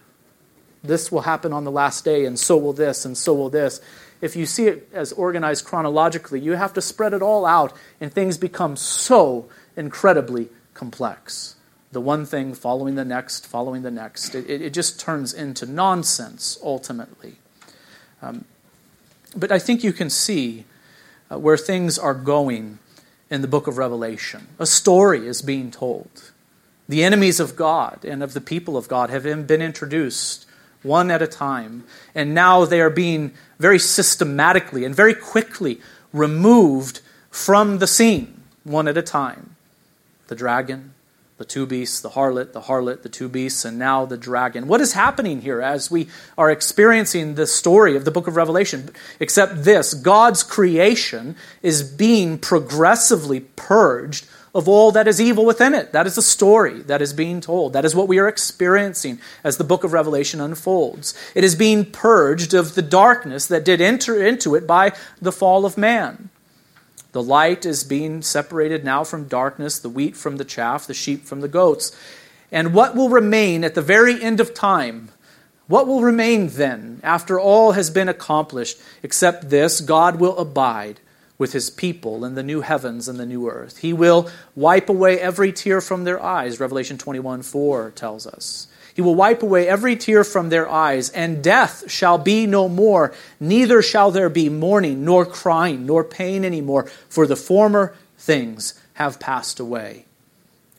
[0.83, 3.81] This will happen on the last day, and so will this, and so will this.
[4.21, 8.13] If you see it as organized chronologically, you have to spread it all out, and
[8.13, 11.57] things become so incredibly complex.
[11.93, 14.35] The one thing following the next, following the next.
[14.35, 17.37] It, it just turns into nonsense ultimately.
[18.23, 18.45] Um,
[19.37, 20.65] but I think you can see
[21.31, 22.79] uh, where things are going
[23.31, 24.49] in the book of Revelation.
[24.59, 26.33] A story is being told.
[26.89, 30.47] The enemies of God and of the people of God have been introduced
[30.83, 35.81] one at a time, and now they are being very systematically and very quickly
[36.13, 39.55] removed from the scene one at a time.
[40.27, 40.95] The dragon,
[41.41, 44.69] the two beasts, the harlot, the harlot, the two beasts, and now the dragon.
[44.69, 48.91] What is happening here as we are experiencing the story of the book of Revelation?
[49.21, 55.93] Except this God's creation is being progressively purged of all that is evil within it.
[55.93, 57.73] That is the story that is being told.
[57.73, 61.15] That is what we are experiencing as the book of Revelation unfolds.
[61.35, 65.65] It is being purged of the darkness that did enter into it by the fall
[65.65, 66.30] of man.
[67.13, 71.25] The light is being separated now from darkness, the wheat from the chaff, the sheep
[71.25, 71.97] from the goats.
[72.53, 75.11] And what will remain at the very end of time?
[75.67, 81.01] What will remain then, after all has been accomplished, except this God will abide
[81.39, 83.79] with his people in the new heavens and the new earth.
[83.79, 88.67] He will wipe away every tear from their eyes, Revelation 21 4 tells us.
[88.95, 93.15] He will wipe away every tear from their eyes, and death shall be no more.
[93.39, 99.21] Neither shall there be mourning, nor crying, nor pain anymore, for the former things have
[99.21, 100.05] passed away.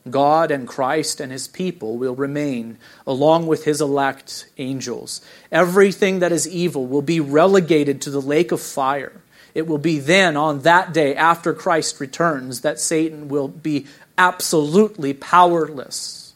[0.09, 5.21] God and Christ and his people will remain along with his elect angels.
[5.51, 9.21] Everything that is evil will be relegated to the lake of fire.
[9.53, 13.85] It will be then, on that day, after Christ returns, that Satan will be
[14.17, 16.30] absolutely powerless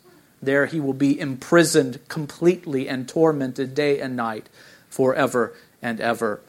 [0.45, 4.49] there he will be imprisoned completely and tormented day and night
[4.89, 6.41] forever and ever.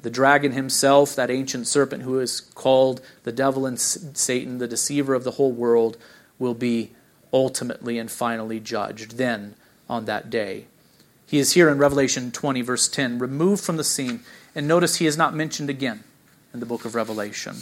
[0.00, 5.14] The dragon himself, that ancient serpent who is called the devil and Satan, the deceiver
[5.14, 5.96] of the whole world,
[6.38, 6.92] will be
[7.32, 9.54] ultimately and finally judged then
[9.88, 10.66] on that day.
[11.26, 14.20] He is here in Revelation 20, verse 10, removed from the scene.
[14.54, 16.04] And notice he is not mentioned again
[16.54, 17.56] in the book of Revelation.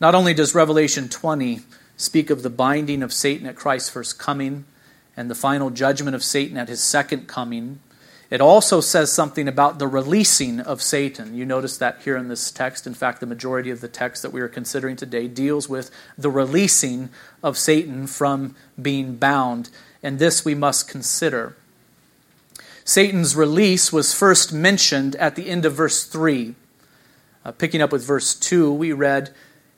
[0.00, 1.60] Not only does Revelation 20
[1.96, 4.64] speak of the binding of Satan at Christ's first coming
[5.16, 7.78] and the final judgment of Satan at his second coming.
[8.30, 11.36] It also says something about the releasing of Satan.
[11.36, 12.86] You notice that here in this text.
[12.86, 16.30] In fact, the majority of the text that we are considering today deals with the
[16.30, 17.10] releasing
[17.42, 19.70] of Satan from being bound.
[20.02, 21.56] And this we must consider.
[22.84, 26.54] Satan's release was first mentioned at the end of verse 3.
[27.44, 29.34] Uh, picking up with verse 2, we read,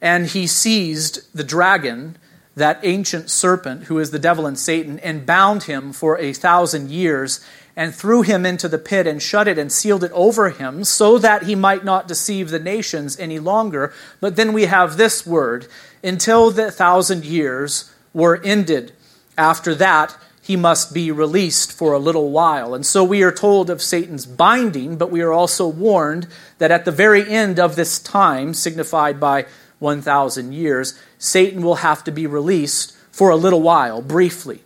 [0.06, 2.16] And he seized the dragon,
[2.54, 6.92] that ancient serpent, who is the devil and Satan, and bound him for a thousand
[6.92, 10.84] years and threw him into the pit and shut it and sealed it over him
[10.84, 13.92] so that he might not deceive the nations any longer.
[14.20, 15.66] But then we have this word
[16.04, 18.92] until the thousand years were ended.
[19.36, 22.76] After that, he must be released for a little while.
[22.76, 26.84] And so we are told of Satan's binding, but we are also warned that at
[26.84, 29.46] the very end of this time, signified by
[29.86, 34.60] 1,000 years, Satan will have to be released for a little while, briefly.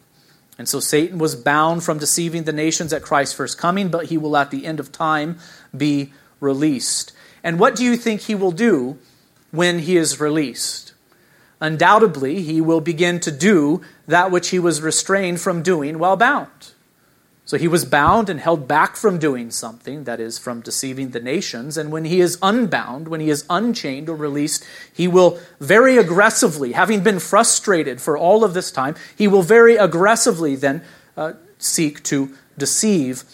[0.58, 4.16] And so Satan was bound from deceiving the nations at Christ's first coming, but he
[4.16, 5.38] will at the end of time
[5.76, 7.12] be released.
[7.44, 8.98] And what do you think he will do
[9.50, 10.94] when he is released?
[11.60, 16.72] Undoubtedly, he will begin to do that which he was restrained from doing while bound.
[17.50, 21.18] So he was bound and held back from doing something, that is, from deceiving the
[21.18, 21.76] nations.
[21.76, 26.74] And when he is unbound, when he is unchained or released, he will very aggressively,
[26.74, 30.84] having been frustrated for all of this time, he will very aggressively then
[31.16, 33.24] uh, seek to deceive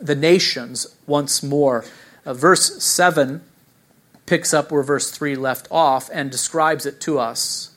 [0.00, 1.84] the nations once more.
[2.24, 3.42] Uh, verse 7
[4.24, 7.74] picks up where verse 3 left off and describes it to us.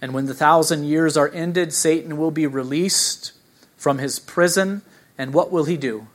[0.00, 3.32] And when the thousand years are ended, Satan will be released
[3.76, 4.82] from his prison
[5.16, 6.06] and what will he do?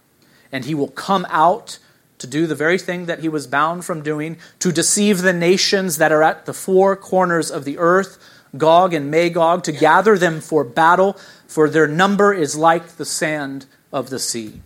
[0.52, 1.80] And he will come out
[2.20, 5.98] to do the very thing that he was bound from doing, to deceive the nations
[5.98, 8.18] that are at the four corners of the earth,
[8.58, 13.66] Gog and Magog, to gather them for battle, for their number is like the sand
[13.94, 14.62] of the sea.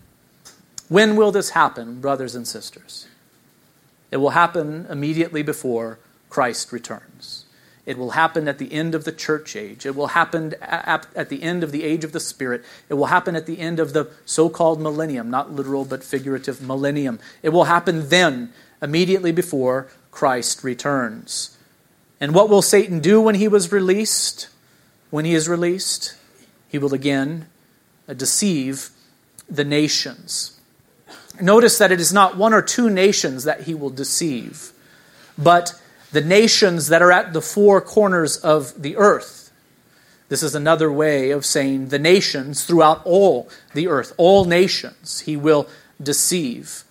[0.87, 3.07] When will this happen, brothers and sisters?
[4.11, 7.40] It will happen immediately before Christ returns.
[7.85, 9.85] It will happen at the end of the church age.
[9.85, 12.63] It will happen at the end of the age of the Spirit.
[12.89, 16.61] It will happen at the end of the so called millennium, not literal but figurative
[16.61, 17.19] millennium.
[17.41, 21.57] It will happen then, immediately before Christ returns.
[22.19, 24.47] And what will Satan do when he was released?
[25.09, 26.15] When he is released,
[26.69, 27.47] he will again
[28.07, 28.91] uh, deceive
[29.49, 30.59] the nations.
[31.41, 34.71] Notice that it is not one or two nations that he will deceive,
[35.37, 35.80] but
[36.11, 39.51] the nations that are at the four corners of the earth.
[40.29, 45.35] This is another way of saying the nations throughout all the earth, all nations, he
[45.35, 45.67] will
[46.01, 46.83] deceive.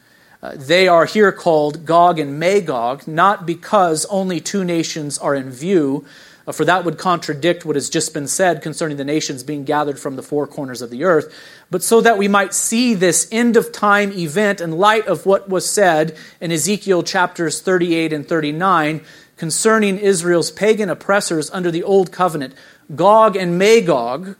[0.42, 5.50] Uh, they are here called Gog and Magog, not because only two nations are in
[5.50, 6.04] view,
[6.46, 9.98] uh, for that would contradict what has just been said concerning the nations being gathered
[9.98, 11.34] from the four corners of the earth,
[11.70, 15.48] but so that we might see this end of time event in light of what
[15.48, 19.00] was said in Ezekiel chapters 38 and 39
[19.36, 22.54] concerning Israel's pagan oppressors under the old covenant.
[22.94, 24.36] Gog and Magog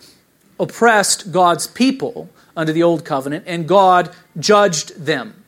[0.59, 5.40] oppressed God's people under the old covenant, and God judged them.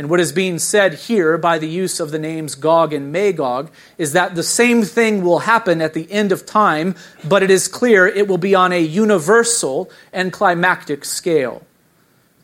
[0.00, 3.70] And what is being said here by the use of the names Gog and Magog
[3.98, 7.68] is that the same thing will happen at the end of time, but it is
[7.68, 11.66] clear it will be on a universal and climactic scale.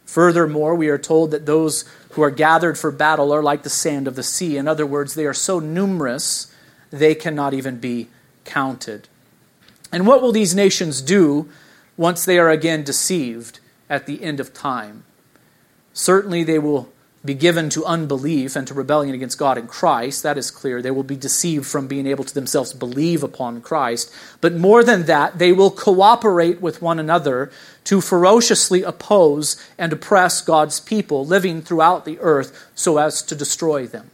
[0.04, 4.06] Furthermore, we are told that those who are gathered for battle are like the sand
[4.06, 4.58] of the sea.
[4.58, 6.54] In other words, they are so numerous
[6.90, 8.08] they cannot even be
[8.44, 9.08] counted.
[9.90, 11.48] And what will these nations do
[11.96, 15.04] once they are again deceived at the end of time?
[15.94, 16.92] Certainly, they will
[17.26, 20.22] be given to unbelief and to rebellion against God in Christ.
[20.22, 20.80] That is clear.
[20.80, 24.12] They will be deceived from being able to themselves believe upon Christ.
[24.40, 27.50] But more than that, they will cooperate with one another
[27.84, 33.86] to ferociously oppose and oppress God's people living throughout the earth so as to destroy
[33.86, 34.10] them.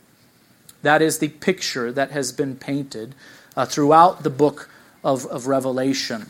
[0.83, 3.14] That is the picture that has been painted
[3.57, 4.68] uh, throughout the book
[5.05, 6.27] of, of Revelation.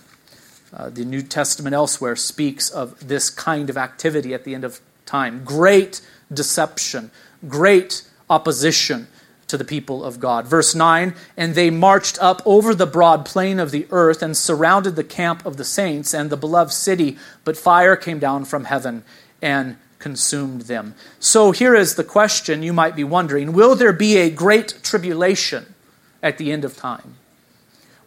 [0.72, 4.80] Uh, the New Testament elsewhere speaks of this kind of activity at the end of
[5.04, 5.44] time.
[5.44, 6.00] Great
[6.34, 7.10] deception,
[7.48, 9.08] great opposition
[9.52, 10.46] to the people of God.
[10.46, 14.96] Verse 9 And they marched up over the broad plain of the earth and surrounded
[14.96, 19.04] the camp of the saints and the beloved city, but fire came down from heaven
[19.42, 20.94] and consumed them.
[21.20, 25.74] So here is the question you might be wondering Will there be a great tribulation
[26.22, 27.16] at the end of time?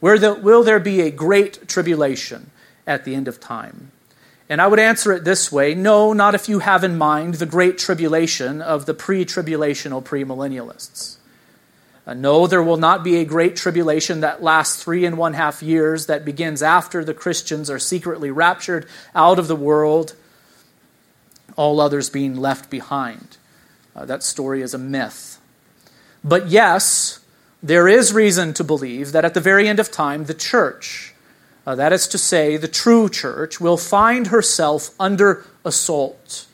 [0.01, 2.51] Will there be a great tribulation
[2.85, 3.91] at the end of time?
[4.47, 7.45] And I would answer it this way no, not if you have in mind the
[7.45, 11.17] great tribulation of the pre tribulational premillennialists.
[12.07, 15.63] Uh, no, there will not be a great tribulation that lasts three and one half
[15.63, 18.85] years that begins after the Christians are secretly raptured
[19.15, 20.15] out of the world.
[21.55, 23.37] all others being left behind.
[23.95, 25.39] Uh, that story is a myth.
[26.21, 27.21] But yes,
[27.63, 31.14] there is reason to believe that at the very end of time, the church,
[31.65, 36.45] uh, that is to say, the true church, will find herself under assault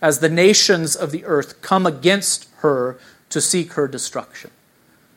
[0.00, 2.98] as the nations of the earth come against her
[3.30, 4.50] to seek her destruction.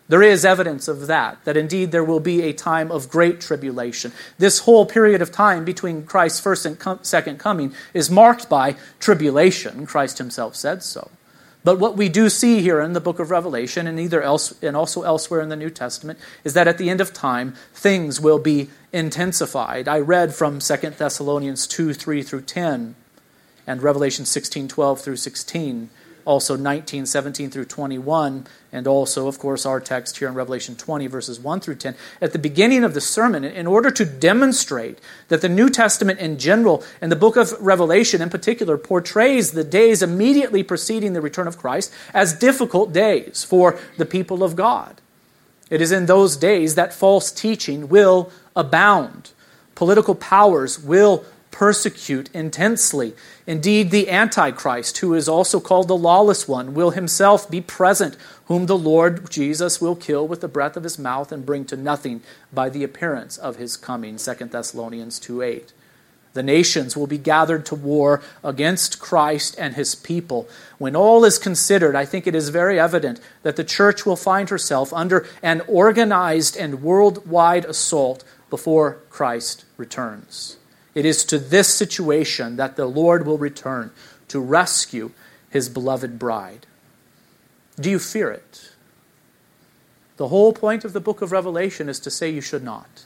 [0.09, 4.13] There is evidence of that, that indeed there will be a time of great tribulation.
[4.37, 9.85] This whole period of time between Christ's first and second coming is marked by tribulation.
[9.85, 11.11] Christ himself said so.
[11.65, 14.77] But what we do see here in the book of Revelation and either else and
[14.77, 18.39] also elsewhere in the New Testament is that at the end of time things will
[18.39, 19.87] be intensified.
[19.87, 22.95] I read from 2 Thessalonians 2, 3 through 10
[23.65, 25.89] and Revelation 16, 12 through 16
[26.27, 31.07] also 19, 17 through 21, and also, of course, our text here in Revelation 20,
[31.07, 31.95] verses 1 through 10.
[32.21, 36.37] At the beginning of the sermon, in order to demonstrate that the New Testament in
[36.37, 41.47] general, and the book of Revelation in particular, portrays the days immediately preceding the return
[41.47, 44.99] of Christ as difficult days for the people of God.
[45.69, 49.31] It is in those days that false teaching will abound.
[49.75, 53.13] Political powers will persecute intensely.
[53.47, 58.65] Indeed, the Antichrist, who is also called the lawless one, will himself be present, whom
[58.65, 62.21] the Lord Jesus will kill with the breath of his mouth and bring to nothing
[62.53, 64.17] by the appearance of his coming.
[64.17, 65.73] 2 Thessalonians 2 8.
[66.33, 70.47] The nations will be gathered to war against Christ and his people.
[70.77, 74.49] When all is considered, I think it is very evident that the church will find
[74.49, 80.57] herself under an organized and worldwide assault before Christ returns.
[80.95, 83.91] It is to this situation that the Lord will return
[84.29, 85.11] to rescue
[85.49, 86.65] his beloved bride.
[87.79, 88.71] Do you fear it?
[90.17, 93.05] The whole point of the book of Revelation is to say you should not.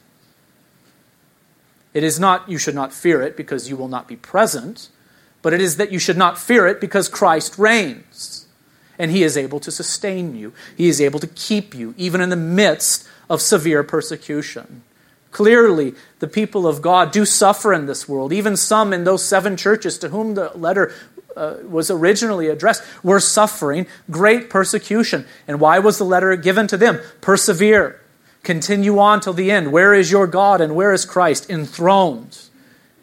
[1.94, 4.90] It is not you should not fear it because you will not be present,
[5.42, 8.48] but it is that you should not fear it because Christ reigns.
[8.98, 12.30] And he is able to sustain you, he is able to keep you, even in
[12.30, 14.84] the midst of severe persecution.
[15.32, 18.34] Clearly, the people of God do suffer in this world.
[18.34, 20.94] Even some in those seven churches to whom the letter
[21.36, 25.26] uh, was originally addressed were suffering great persecution.
[25.48, 27.00] And why was the letter given to them?
[27.22, 28.02] Persevere.
[28.44, 29.72] Continue on till the end.
[29.72, 31.50] Where is your God and where is Christ?
[31.50, 32.40] Enthroned.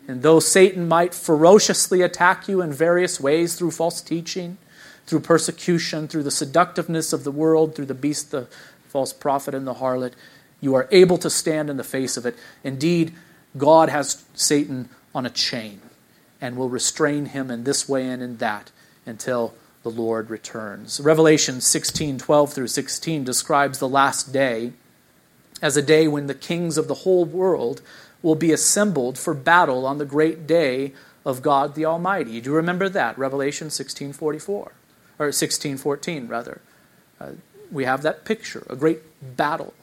[0.06, 4.58] And though Satan might ferociously attack you in various ways through false teaching,
[5.06, 8.46] through persecution, through the seductiveness of the world, through the beast, the
[8.88, 10.12] false prophet, and the harlot,
[10.60, 12.36] you are able to stand in the face of it.
[12.64, 13.14] Indeed,
[13.56, 15.80] God has Satan on a chain
[16.40, 18.70] and will restrain him in this way and in that
[19.06, 21.00] until the Lord returns.
[21.00, 24.72] Revelation 16 12 through 16 describes the last day
[25.62, 27.80] as a day when the kings of the whole world
[28.22, 30.92] will be assembled for battle on the great day
[31.24, 32.40] of God the Almighty.
[32.40, 33.18] Do you remember that?
[33.18, 34.72] Revelation 16:44
[35.18, 36.60] or 16:14 rather.
[37.20, 37.30] Uh,
[37.70, 39.02] we have that picture, a great
[39.36, 39.74] battle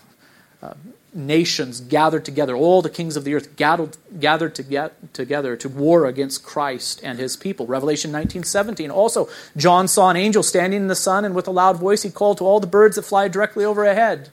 [1.13, 5.69] nations gathered together, all the kings of the earth gathered, gathered to get, together to
[5.69, 7.65] war against Christ and his people.
[7.65, 8.91] Revelation 19:17.
[8.91, 12.09] Also, John saw an angel standing in the sun, and with a loud voice he
[12.09, 14.29] called to all the birds that fly directly overhead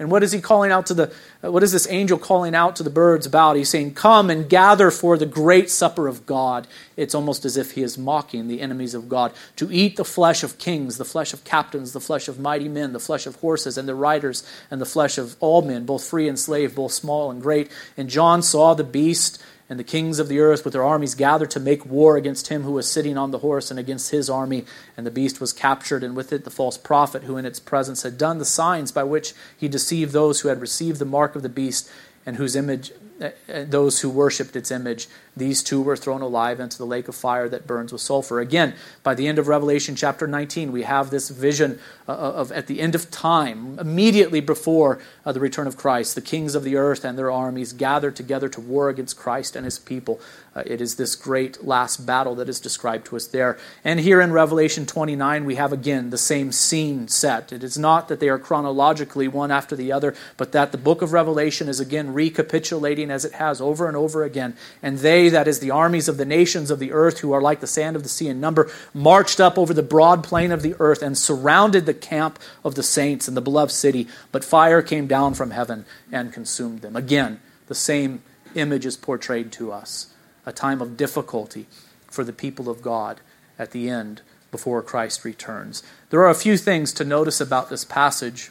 [0.00, 1.12] and what is he calling out to the
[1.44, 3.54] uh, what is this angel calling out to the birds about?
[3.54, 7.72] He's saying, "Come and gather for the great supper of God." It's almost as if
[7.72, 11.34] he is mocking the enemies of God to eat the flesh of kings, the flesh
[11.34, 14.80] of captains, the flesh of mighty men, the flesh of horses and the riders, and
[14.80, 17.70] the flesh of all men, both free and slave, both small and great.
[17.98, 19.40] And John saw the beast
[19.70, 22.64] and the kings of the earth with their armies gathered to make war against him
[22.64, 24.64] who was sitting on the horse and against his army.
[24.96, 28.02] And the beast was captured, and with it the false prophet who in its presence
[28.02, 31.42] had done the signs by which he deceived those who had received the mark of
[31.42, 31.88] the beast
[32.26, 32.90] and whose image
[33.20, 35.06] uh, uh, those who worshipped its image.
[35.36, 38.40] These two were thrown alive into the lake of fire that burns with sulfur.
[38.40, 41.78] Again, by the end of Revelation chapter 19, we have this vision
[42.08, 46.20] uh, of at the end of time, immediately before uh, the return of Christ, the
[46.20, 49.78] kings of the earth and their armies gathered together to war against Christ and his
[49.78, 50.20] people.
[50.54, 53.56] Uh, it is this great last battle that is described to us there.
[53.84, 57.52] And here in Revelation 29, we have again the same scene set.
[57.52, 61.02] It is not that they are chronologically one after the other, but that the book
[61.02, 64.56] of Revelation is again recapitulating as it has over and over again.
[64.82, 67.60] And they, that is the armies of the nations of the earth, who are like
[67.60, 70.74] the sand of the sea in number, marched up over the broad plain of the
[70.80, 74.08] earth and surrounded the camp of the saints and the beloved city.
[74.32, 76.96] But fire came down from heaven and consumed them.
[76.96, 78.22] Again, the same
[78.54, 80.12] image is portrayed to us
[80.46, 81.66] a time of difficulty
[82.10, 83.20] for the people of God
[83.58, 85.82] at the end before Christ returns.
[86.10, 88.50] There are a few things to notice about this passage.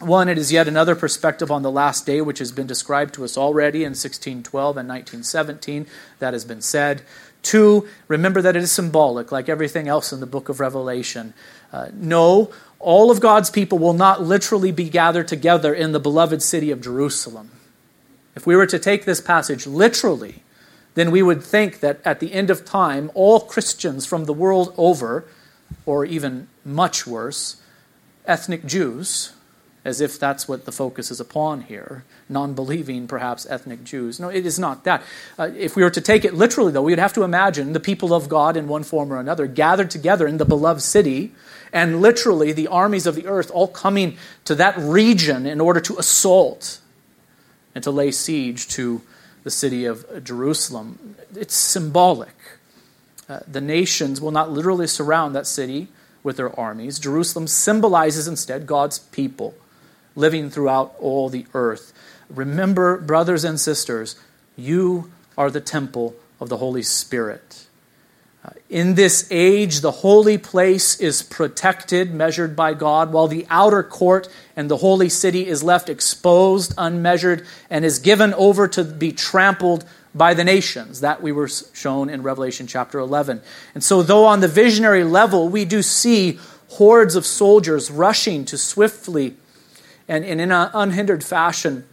[0.00, 3.24] One, it is yet another perspective on the last day, which has been described to
[3.24, 5.86] us already in 1612 and 1917.
[6.20, 7.02] That has been said.
[7.42, 11.34] Two, remember that it is symbolic, like everything else in the book of Revelation.
[11.72, 16.42] Uh, no, all of God's people will not literally be gathered together in the beloved
[16.42, 17.50] city of Jerusalem.
[18.36, 20.42] If we were to take this passage literally,
[20.94, 24.74] then we would think that at the end of time, all Christians from the world
[24.76, 25.24] over,
[25.86, 27.60] or even much worse,
[28.26, 29.32] ethnic Jews,
[29.84, 34.18] as if that's what the focus is upon here, non believing, perhaps, ethnic Jews.
[34.18, 35.02] No, it is not that.
[35.38, 37.80] Uh, if we were to take it literally, though, we would have to imagine the
[37.80, 41.32] people of God in one form or another gathered together in the beloved city,
[41.72, 45.96] and literally the armies of the earth all coming to that region in order to
[45.96, 46.80] assault
[47.74, 49.00] and to lay siege to
[49.44, 51.16] the city of Jerusalem.
[51.34, 52.34] It's symbolic.
[53.28, 55.88] Uh, the nations will not literally surround that city
[56.22, 56.98] with their armies.
[56.98, 59.54] Jerusalem symbolizes instead God's people
[60.18, 61.92] living throughout all the earth.
[62.28, 64.16] Remember, brothers and sisters,
[64.56, 67.66] you are the temple of the Holy Spirit.
[68.44, 73.82] Uh, in this age, the holy place is protected, measured by God, while the outer
[73.82, 79.12] court and the holy city is left exposed, unmeasured, and is given over to be
[79.12, 81.00] trampled by the nations.
[81.00, 83.40] That we were shown in Revelation chapter 11.
[83.74, 86.38] And so, though on the visionary level we do see
[86.68, 89.34] hordes of soldiers rushing to swiftly
[90.08, 91.84] and, and in an unhindered fashion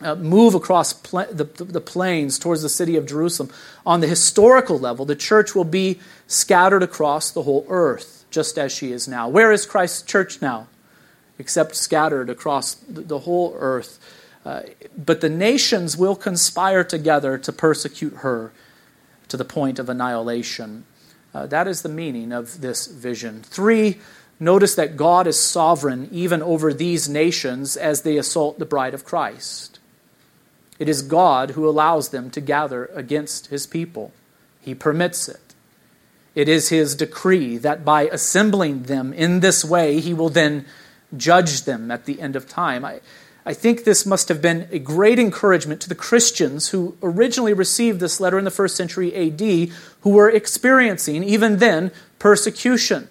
[0.00, 3.50] uh, move across the, the plains towards the city of Jerusalem,
[3.84, 8.70] on the historical level, the church will be scattered across the whole earth, just as
[8.70, 9.28] she is now.
[9.28, 10.68] Where is Christ's church now?
[11.38, 13.98] Except scattered across the, the whole earth.
[14.44, 14.62] Uh,
[14.96, 18.52] but the nations will conspire together to persecute her
[19.28, 20.84] to the point of annihilation.
[21.34, 23.42] Uh, that is the meaning of this vision.
[23.42, 23.98] Three,
[24.40, 29.04] Notice that God is sovereign even over these nations as they assault the bride of
[29.04, 29.78] Christ.
[30.78, 34.12] It is God who allows them to gather against his people.
[34.60, 35.40] He permits it.
[36.36, 40.66] It is his decree that by assembling them in this way, he will then
[41.16, 42.84] judge them at the end of time.
[42.84, 43.00] I,
[43.44, 47.98] I think this must have been a great encouragement to the Christians who originally received
[47.98, 49.72] this letter in the first century AD,
[50.02, 53.08] who were experiencing, even then, persecution.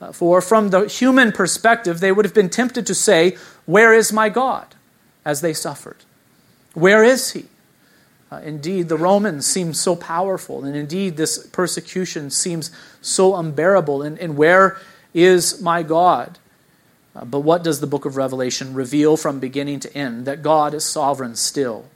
[0.00, 3.36] Uh, for from the human perspective, they would have been tempted to say,
[3.66, 4.74] Where is my God?
[5.24, 5.98] as they suffered.
[6.74, 7.46] Where is he?
[8.32, 12.70] Uh, indeed, the Romans seem so powerful, and indeed, this persecution seems
[13.00, 14.02] so unbearable.
[14.02, 14.78] And, and where
[15.12, 16.38] is my God?
[17.14, 20.26] Uh, but what does the book of Revelation reveal from beginning to end?
[20.26, 21.86] That God is sovereign still.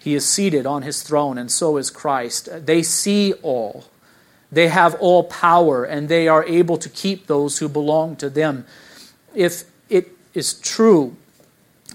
[0.00, 2.48] He is seated on his throne, and so is Christ.
[2.66, 3.84] They see all.
[4.50, 8.64] They have all power and they are able to keep those who belong to them.
[9.34, 11.16] If it is true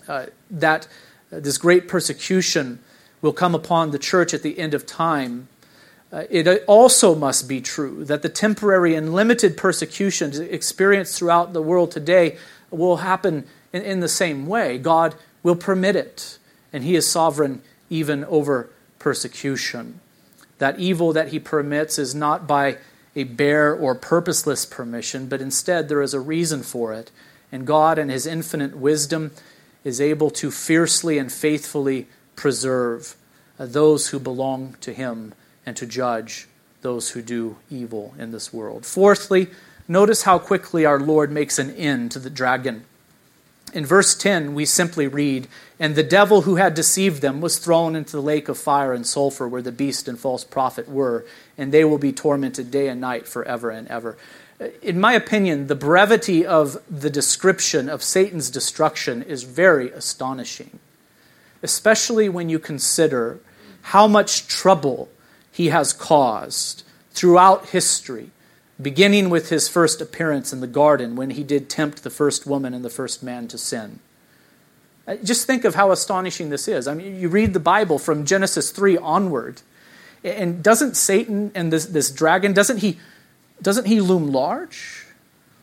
[0.08, 0.88] uh, that
[1.32, 2.80] this great persecution
[3.22, 5.48] will come upon the church at the end of time,
[6.12, 11.62] uh, it also must be true that the temporary and limited persecutions experienced throughout the
[11.62, 12.38] world today
[12.70, 14.78] will happen in, in the same way.
[14.78, 16.38] God will permit it,
[16.72, 20.02] and He is sovereign even over persecution.
[20.64, 22.78] That evil that he permits is not by
[23.18, 27.12] a bare or purposeless permission, but instead there is a reason for it.
[27.52, 29.32] And God, in his infinite wisdom,
[29.84, 32.08] is able to fiercely and faithfully
[32.38, 33.18] preserve
[33.60, 35.34] uh, those who belong to him
[35.66, 36.48] and to judge
[36.82, 38.86] those who do evil in this world.
[38.86, 39.50] Fourthly,
[39.90, 42.86] notice how quickly our Lord makes an end to the dragon.
[43.74, 45.48] In verse 10, we simply read,
[45.80, 49.06] And the devil who had deceived them was thrown into the lake of fire and
[49.06, 51.26] sulfur where the beast and false prophet were,
[51.58, 54.16] and they will be tormented day and night forever and ever.
[54.62, 60.78] Uh, in my opinion, the brevity of the description of Satan's destruction is very astonishing,
[61.64, 63.40] especially when you consider
[63.82, 65.10] how much trouble
[65.52, 68.30] he has caused throughout history
[68.82, 72.74] beginning with his first appearance in the garden when he did tempt the first woman
[72.74, 74.00] and the first man to sin.
[75.08, 76.88] Uh, just think of how astonishing this is.
[76.88, 79.62] I mean, you read the Bible from Genesis 3 onward,
[80.24, 82.98] and doesn't Satan and this, this dragon, doesn't he,
[83.62, 85.06] doesn't he loom large?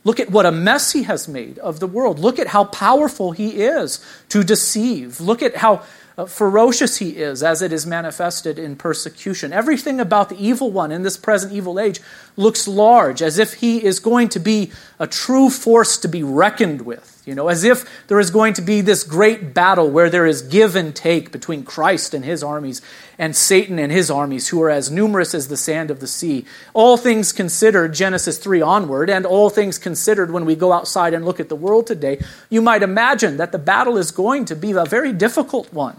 [0.04, 2.18] Look at what a mess he has made of the world.
[2.18, 5.20] Look at how powerful he is to deceive.
[5.20, 5.82] Look at how
[6.20, 9.54] Uh, ferocious he is as it is manifested in persecution.
[9.54, 11.98] Everything about the evil one in this present evil age
[12.36, 16.82] looks large, as if he is going to be a true force to be reckoned
[16.82, 17.22] with.
[17.24, 20.42] You know, as if there is going to be this great battle where there is
[20.42, 22.82] give and take between Christ and his armies
[23.18, 26.44] and Satan and his armies, who are as numerous as the sand of the sea.
[26.74, 31.24] All things considered, Genesis 3 onward, and all things considered when we go outside and
[31.24, 34.72] look at the world today, you might imagine that the battle is going to be
[34.72, 35.98] a very difficult one.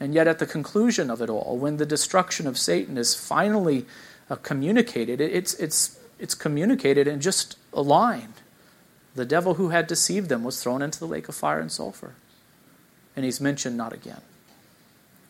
[0.00, 3.84] And yet, at the conclusion of it all, when the destruction of Satan is finally
[4.30, 8.32] uh, communicated, it's, it's, it's communicated in just a line.
[9.14, 12.14] The devil who had deceived them was thrown into the lake of fire and sulfur.
[13.14, 14.22] And he's mentioned not again.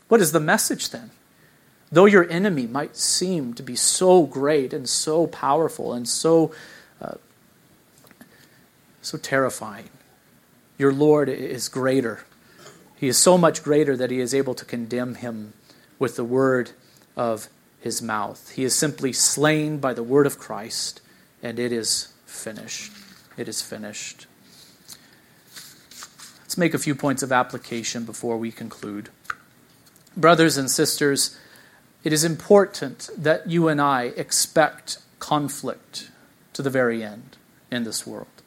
[0.07, 1.11] What is the message then?
[1.91, 6.55] Though your enemy might seem to be so great and so powerful and so,
[7.01, 7.15] uh,
[9.03, 9.89] so terrifying,
[10.79, 12.25] your Lord is greater.
[13.01, 15.55] He is so much greater that he is able to condemn him
[15.99, 16.73] with the word
[17.17, 17.49] of
[17.81, 18.51] his mouth.
[18.51, 21.01] He is simply slain by the word of Christ,
[21.43, 22.93] and it is finished.
[23.39, 24.27] It is finished.
[26.43, 29.09] Let's make a few points of application before we conclude.
[30.15, 31.39] Brothers and sisters,
[32.05, 36.11] it is important that you and I expect conflict
[36.53, 37.39] to the very end
[37.71, 38.40] in this world.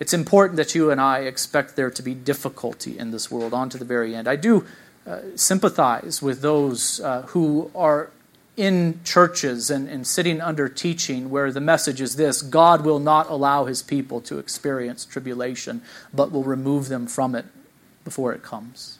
[0.00, 3.68] It's important that you and I expect there to be difficulty in this world on
[3.70, 4.28] to the very end.
[4.28, 4.64] I do
[5.06, 8.10] uh, sympathize with those uh, who are
[8.58, 13.30] in churches and, and sitting under teaching where the message is this God will not
[13.30, 15.80] allow his people to experience tribulation,
[16.12, 17.46] but will remove them from it
[18.04, 18.98] before it comes.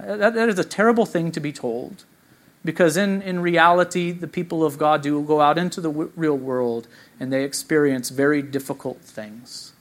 [0.00, 2.04] Uh, that, that is a terrible thing to be told
[2.64, 6.36] because in, in reality, the people of God do go out into the w- real
[6.36, 6.88] world
[7.20, 9.73] and they experience very difficult things.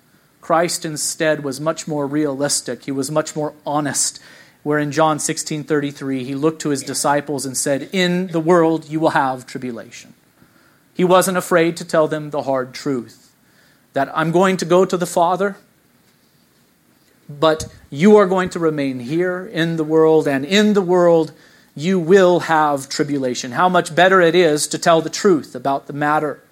[0.43, 4.19] Christ instead was much more realistic, he was much more honest
[4.63, 8.99] where in John 16:33 he looked to his disciples and said, "In the world you
[8.99, 10.13] will have tribulation."
[10.93, 13.31] He wasn't afraid to tell them the hard truth
[13.93, 15.57] that I'm going to go to the Father,
[17.29, 21.31] but you are going to remain here in the world and in the world
[21.75, 23.53] you will have tribulation.
[23.53, 26.42] How much better it is to tell the truth about the matter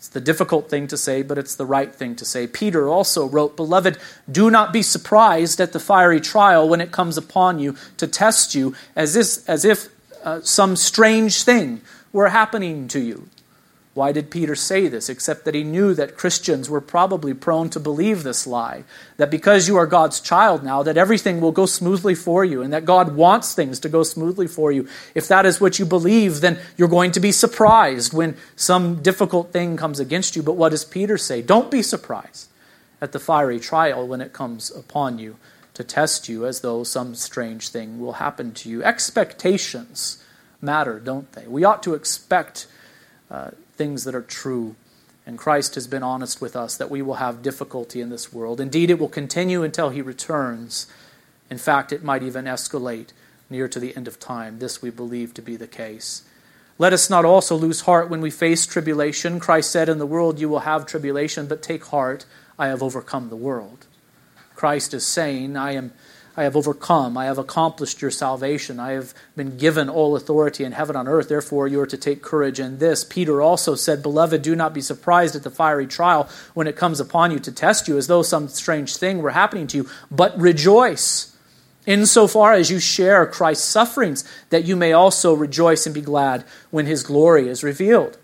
[0.00, 2.46] it's the difficult thing to say, but it's the right thing to say.
[2.46, 3.98] Peter also wrote, Beloved,
[4.32, 8.54] do not be surprised at the fiery trial when it comes upon you to test
[8.54, 9.88] you as if, as if
[10.24, 11.82] uh, some strange thing
[12.14, 13.28] were happening to you.
[13.92, 15.08] Why did Peter say this?
[15.08, 18.84] Except that he knew that Christians were probably prone to believe this lie
[19.16, 22.72] that because you are God's child now, that everything will go smoothly for you and
[22.72, 24.88] that God wants things to go smoothly for you.
[25.16, 29.52] If that is what you believe, then you're going to be surprised when some difficult
[29.52, 30.42] thing comes against you.
[30.44, 31.42] But what does Peter say?
[31.42, 32.48] Don't be surprised
[33.00, 35.36] at the fiery trial when it comes upon you
[35.74, 38.84] to test you as though some strange thing will happen to you.
[38.84, 40.22] Expectations
[40.60, 41.48] matter, don't they?
[41.48, 42.68] We ought to expect.
[43.28, 43.50] Uh,
[43.80, 44.76] things that are true.
[45.24, 48.60] And Christ has been honest with us that we will have difficulty in this world.
[48.60, 50.86] Indeed, it will continue until he returns.
[51.48, 53.14] In fact, it might even escalate
[53.48, 54.58] near to the end of time.
[54.58, 56.24] This we believe to be the case.
[56.76, 59.40] Let us not also lose heart when we face tribulation.
[59.40, 62.26] Christ said, In the world you will have tribulation, but take heart,
[62.58, 63.86] I have overcome the world.
[64.54, 65.92] Christ is saying, I am
[66.36, 67.16] I have overcome.
[67.16, 68.78] I have accomplished your salvation.
[68.78, 71.28] I have been given all authority in heaven and earth.
[71.28, 73.04] Therefore, you are to take courage in this.
[73.04, 77.00] Peter also said, Beloved, do not be surprised at the fiery trial when it comes
[77.00, 80.38] upon you to test you, as though some strange thing were happening to you, but
[80.38, 81.36] rejoice
[81.86, 86.86] insofar as you share Christ's sufferings, that you may also rejoice and be glad when
[86.86, 88.18] his glory is revealed.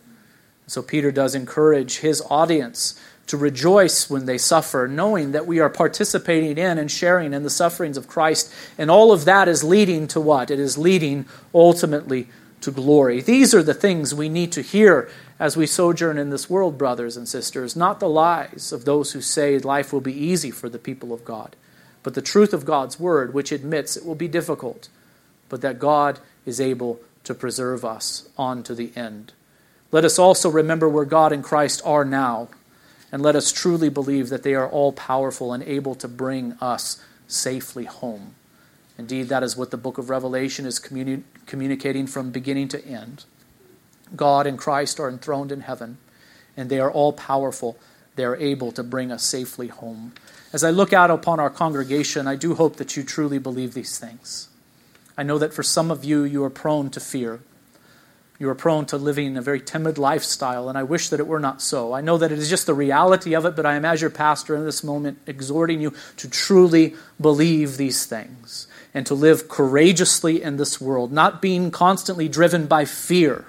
[0.68, 5.68] So, Peter does encourage his audience to rejoice when they suffer, knowing that we are
[5.68, 8.52] participating in and sharing in the sufferings of Christ.
[8.78, 10.50] And all of that is leading to what?
[10.50, 12.28] It is leading ultimately
[12.60, 13.20] to glory.
[13.20, 17.16] These are the things we need to hear as we sojourn in this world, brothers
[17.16, 20.78] and sisters, not the lies of those who say life will be easy for the
[20.78, 21.54] people of God,
[22.02, 24.88] but the truth of God's word, which admits it will be difficult,
[25.48, 29.32] but that God is able to preserve us on to the end.
[29.92, 32.48] Let us also remember where God and Christ are now
[33.16, 37.02] and let us truly believe that they are all powerful and able to bring us
[37.26, 38.34] safely home.
[38.98, 43.24] Indeed, that is what the book of Revelation is communi- communicating from beginning to end.
[44.14, 45.96] God and Christ are enthroned in heaven,
[46.58, 47.78] and they are all powerful.
[48.16, 50.12] They are able to bring us safely home.
[50.52, 53.98] As I look out upon our congregation, I do hope that you truly believe these
[53.98, 54.50] things.
[55.16, 57.40] I know that for some of you, you are prone to fear.
[58.38, 61.40] You are prone to living a very timid lifestyle, and I wish that it were
[61.40, 61.94] not so.
[61.94, 64.10] I know that it is just the reality of it, but I am, as your
[64.10, 70.42] pastor in this moment, exhorting you to truly believe these things and to live courageously
[70.42, 73.46] in this world, not being constantly driven by fear,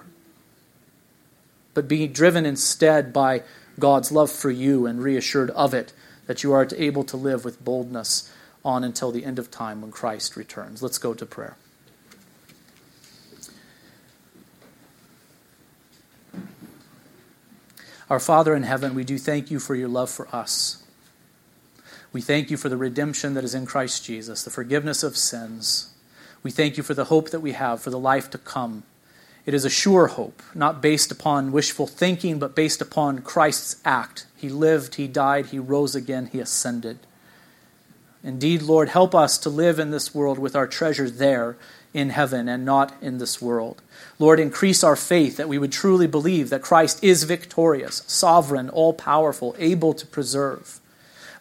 [1.73, 3.43] but being driven instead by
[3.79, 5.91] God's love for you and reassured of it,
[6.27, 8.31] that you are able to live with boldness
[8.63, 10.81] on until the end of time when Christ returns.
[10.81, 11.57] Let's go to prayer.
[18.09, 20.81] Our Father in heaven, we do thank you for your love for us.
[22.13, 25.93] We thank you for the redemption that is in Christ Jesus, the forgiveness of sins.
[26.41, 28.83] We thank you for the hope that we have for the life to come.
[29.45, 34.25] It is a sure hope, not based upon wishful thinking, but based upon Christ's act.
[34.37, 36.99] He lived, He died, He rose again, He ascended.
[38.23, 41.57] Indeed, Lord, help us to live in this world with our treasure there
[41.93, 43.81] in heaven and not in this world.
[44.19, 48.93] Lord, increase our faith that we would truly believe that Christ is victorious, sovereign, all
[48.93, 50.79] powerful, able to preserve.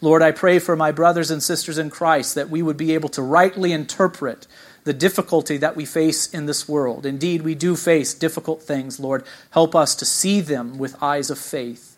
[0.03, 3.09] Lord, I pray for my brothers and sisters in Christ that we would be able
[3.11, 4.47] to rightly interpret
[4.85, 7.07] the difficulty that we face in this world.
[7.07, 9.01] Indeed, we do face difficult things.
[9.01, 11.97] Lord, help us to see them with eyes of faith.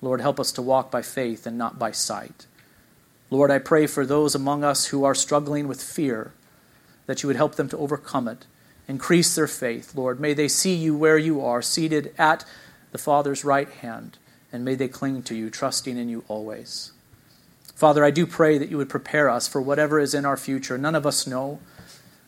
[0.00, 2.46] Lord, help us to walk by faith and not by sight.
[3.30, 6.32] Lord, I pray for those among us who are struggling with fear
[7.06, 8.46] that you would help them to overcome it.
[8.90, 10.18] Increase their faith, Lord.
[10.18, 12.44] May they see you where you are, seated at
[12.90, 14.18] the Father's right hand,
[14.52, 16.90] and may they cling to you, trusting in you always.
[17.76, 20.76] Father, I do pray that you would prepare us for whatever is in our future.
[20.76, 21.60] None of us know,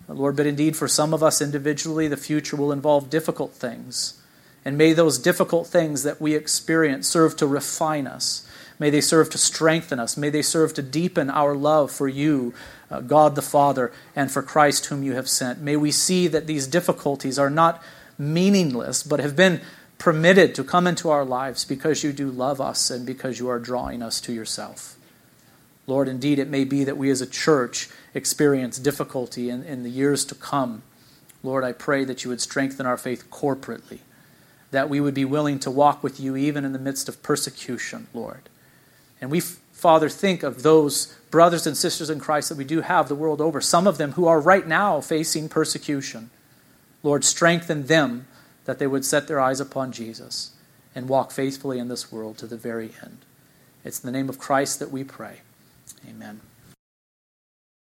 [0.06, 4.22] Lord, but indeed for some of us individually, the future will involve difficult things.
[4.64, 8.48] And may those difficult things that we experience serve to refine us.
[8.78, 10.16] May they serve to strengthen us.
[10.16, 12.54] May they serve to deepen our love for you,
[12.92, 15.60] Uh, God the Father, and for Christ whom you have sent.
[15.60, 17.82] May we see that these difficulties are not
[18.18, 19.62] meaningless, but have been
[19.96, 23.58] permitted to come into our lives because you do love us and because you are
[23.58, 24.96] drawing us to yourself.
[25.86, 29.90] Lord, indeed, it may be that we as a church experience difficulty in, in the
[29.90, 30.82] years to come.
[31.42, 34.00] Lord, I pray that you would strengthen our faith corporately,
[34.70, 38.06] that we would be willing to walk with you even in the midst of persecution,
[38.12, 38.48] Lord.
[39.20, 43.08] And we, Father, think of those brothers and sisters in Christ that we do have
[43.08, 46.30] the world over, some of them who are right now facing persecution.
[47.02, 48.28] Lord, strengthen them
[48.66, 50.52] that they would set their eyes upon Jesus
[50.94, 53.18] and walk faithfully in this world to the very end.
[53.82, 55.38] It's in the name of Christ that we pray.
[56.08, 56.40] Amen.